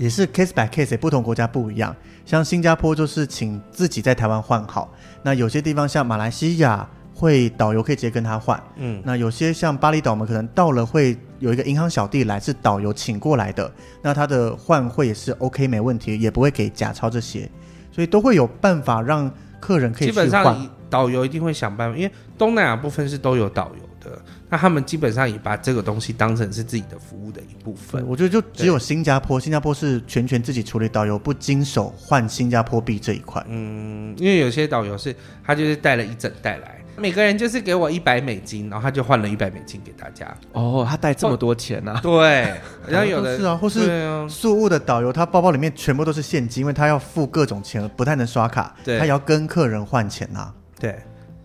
[0.00, 1.94] 也是 case by case，不同国家不一样。
[2.24, 4.90] 像新加坡就是请自己在台湾换好，
[5.22, 8.58] 那有些地方像马来西亚会导游可以直接跟他换。
[8.76, 13.70] 嗯，那有些像巴厘岛，我们可能到了会有一个银行小弟来，是导游请过来的，
[14.00, 17.46] 那他的换汇也是 OK 没问题，也不会给假钞这些，
[17.92, 19.30] 所以都会有办法让
[19.60, 20.24] 客人可以去换。
[20.24, 23.89] 基本上导游一定会想办法，因为东南亚部分是都有导游。
[24.48, 28.04] 那他们基本上也把这个东西当成是自己的服务的一部分。
[28.06, 33.44] 我觉得就只有新加坡，新加坡是全权自己处理导游，不经手换新加坡币这一块。
[33.48, 40.34] 嗯，因为有些导游是他就是带了一整袋来，每个人就是给我一百美金，然后他就换了一百美金给大家。
[40.52, 42.00] 哦，他带这么多钱啊？
[42.02, 42.54] 对，
[42.86, 50.52] 然后有的 是啊，或是宿务的导游，他包包里面全部都是现金，因为他要付各种钱，不太能刷卡，对他也要跟客人换钱啊。
[50.78, 50.98] 对。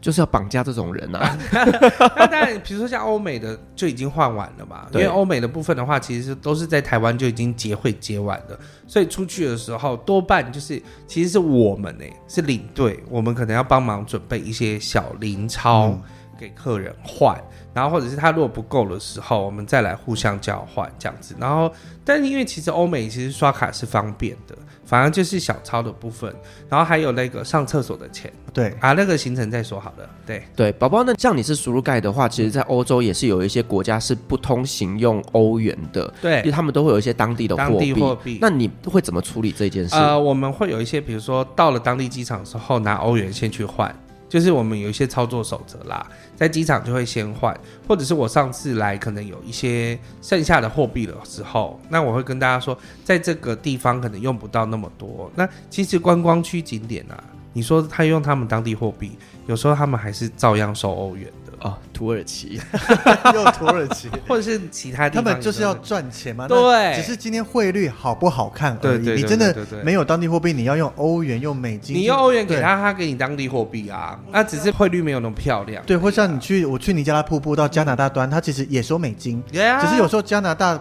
[0.05, 1.35] 就是要绑架这种人啊！
[2.15, 4.85] 那当然，比如说像欧美的就已经换完了嘛。
[4.93, 16.01] 因为欧美的部分的话，其实都是在台湾就已经结会结完的，所以出去的时候多半就是其实是我们呢、欸，是领队，我们可能要帮忙准备一些小零钞，嗯、
[16.39, 17.35] 给客人换，
[17.73, 21.35] 然后或者是他如果不够的时候，我们再来互相交换这样子。
[21.39, 21.71] 然后，
[22.03, 24.55] 但因为其实欧美其实刷卡是方便的。
[24.87, 26.31] 反而就是小钞的部分，
[26.69, 30.07] 然后还有那个上厕所的钱，对啊，那个行程再说好了。
[30.27, 37.93] 对对，宝宝那，像你是输入盖的话，其实，在欧洲也是有一些国家是不通行用欧元的，对，因为他们都会有一些当地的货币。
[37.93, 39.95] 货币，那你会怎么处理这件事？
[39.95, 43.91] 呃，我们会有一些，比如说到了当地机场的时候，拿欧元先去换。
[44.35, 46.05] 就是我们有一些操作守则啦，
[46.35, 47.57] 在机场就会先换，
[47.87, 55.31] 或者是我上次来可能有一些剩下的货币的时候，那我会跟大家说，在这个地方可能用不到那么多。
[55.35, 57.15] 那其实观光区景点啊，
[57.53, 59.17] 你说他用他们当地货币，
[59.47, 61.31] 有时候他们还是照样收欧元。
[61.65, 62.61] 哦，土耳其
[63.33, 66.47] 又土耳其， 或者是其他地方，他们就是要赚钱嘛。
[66.47, 69.09] 对，只是今天汇率好不好看而已。
[69.15, 71.95] 你真的没有当地货币，你要用欧元、用美金。
[71.95, 74.19] 你用欧元给他，他给你当地货币啊。
[74.31, 75.83] 那只是汇率没有那么漂亮。
[75.87, 79.43] 对，或像你去，我去尼加拉瀑布到加拿大端，他其实也收美金。
[79.51, 80.79] 只是有时候加拿大。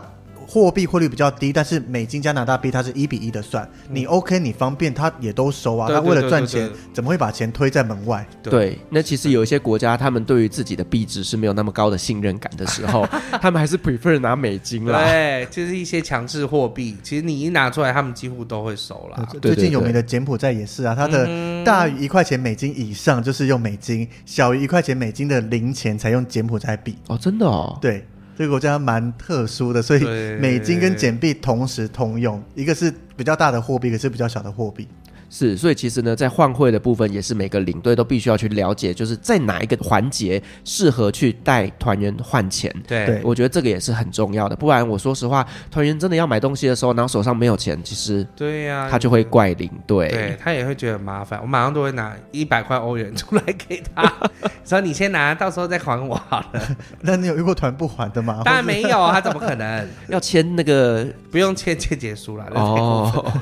[0.55, 5.89] 货币汇率比较低，但是美金加拿大币它是一比一的算，嗯、你 OK 你方便，他也都收啊。
[5.89, 8.25] 他为了赚钱，怎么会把钱推在门外？
[8.41, 13.05] 对，对，那其实有一些国家，他们对于自己的币值是没有那么高的信任感的时候，
[13.43, 15.03] 他们还是 prefer 拿美金啦。
[15.03, 19.27] 对，就是一些强制货币，其实你一拿出来，他们几乎都会收啦。
[19.43, 26.97] 最近有名的柬埔寨也是啊，它的大于一块钱美金以上就是用美金，小于一块钱美金的零钱才用柬埔寨币。
[27.09, 27.77] 哦，真的哦。
[27.83, 28.07] 对。
[28.37, 30.01] 这个国家蛮特殊的，所以
[30.41, 34.89] 美金跟简币同时通用，一个是比较大的货币，一个是比较小的货币。
[35.37, 42.73] 是，所以其实呢，在换汇的部分，也是每个领队都必须要去了解，就是在哪一个环节适合去带团员换钱。
[42.87, 44.55] 对，我觉得这个也是很重要的。
[44.55, 51.41] 不然，我说实话，团员真的要买东西的时候，然后手上没有钱，其实对呀，他就会怪领队，对他也会觉得很麻烦。
[51.43, 54.31] 我马上都会拿一百块欧元出来给他，
[54.65, 56.63] 说你先拿，到时候再还我好了。
[57.03, 58.41] 那你有遇过团不还的吗？
[58.47, 61.05] 当然没有，他怎么可能要签那个？
[61.33, 62.47] 不用签，签结束了。
[62.55, 63.33] 哦，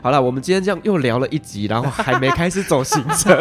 [0.00, 0.80] 好了，我们今天这样。
[0.84, 3.36] 又聊了一集，然后还没开始走行程，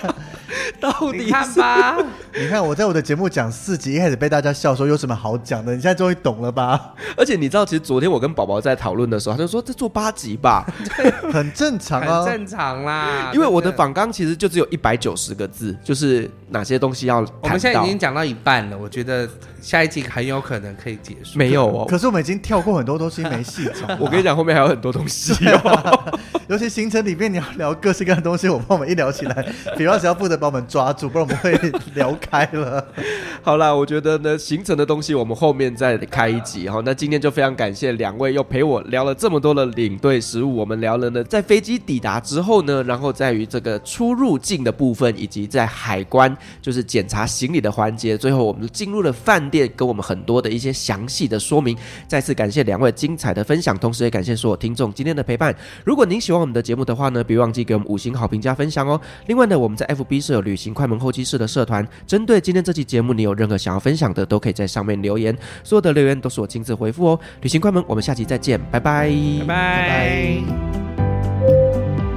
[0.80, 1.24] 到底是？
[1.24, 1.96] 你看吧，
[2.38, 6.92] 你看我在我的节目讲四集，一开始被大家笑说有什么好讲的，你现在终于懂了吧？
[7.16, 10.66] 而且你知道，其实昨天我跟宝宝在讨论的时候，他就说这做八集吧，
[11.32, 13.30] 很正常啊，很正常啦。
[13.32, 17.24] 因为我的访纲其实就只有一百九十个字，就是哪些东西要。
[17.40, 19.28] 我们现在已经讲到一半了，我觉得。
[19.62, 21.86] 下一集很有可能可以结束，没有哦。
[21.88, 23.98] 可是我们已经跳过很多东西，没细讲。
[24.00, 26.12] 我跟你讲，后面还有很多东西哦。
[26.48, 29.46] 尤其行程里面你要聊各式各样的东西，我怕我们一聊起来，
[29.78, 31.52] 比方只要负责把我们抓住，不然我们会
[31.94, 32.84] 聊开了。
[33.40, 36.82] 好啦，我觉得呢，行程的东西我们后面再开一集哈。
[36.84, 40.56] 那今天就非常感谢两位又陪我聊了这么多的领队食物。
[40.56, 49.51] 我们聊了呢，在飞机抵达之后呢，然后在于这个出入境的部分，以及在海关就是检查行李的环节，最后我们进入了饭。
[49.52, 51.76] 店给我们很多的一些详细的说明，
[52.08, 55.54] 再次感谢两位精彩的分享，同时也感谢所有听众今天的陪伴。
[55.84, 58.98] 如果您喜欢我们的节目的话呢，别忘记给我们五星好评加分享哦。
[59.26, 67.20] 另外呢，我们在 FB 设有旅行快门后期室的社团，针对今天这期节目，你有任何想要分享的，都可以在上面留言，所有的留言都是我亲自回复哦。
[67.42, 70.42] 旅行快门，我们下期再见，拜拜，拜拜。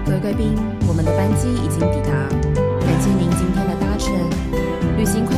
[0.05, 0.55] 各位贵宾，
[0.87, 2.11] 我们的班机已经抵达，
[2.79, 4.13] 感谢您今天的搭乘。
[4.97, 5.34] 旅行快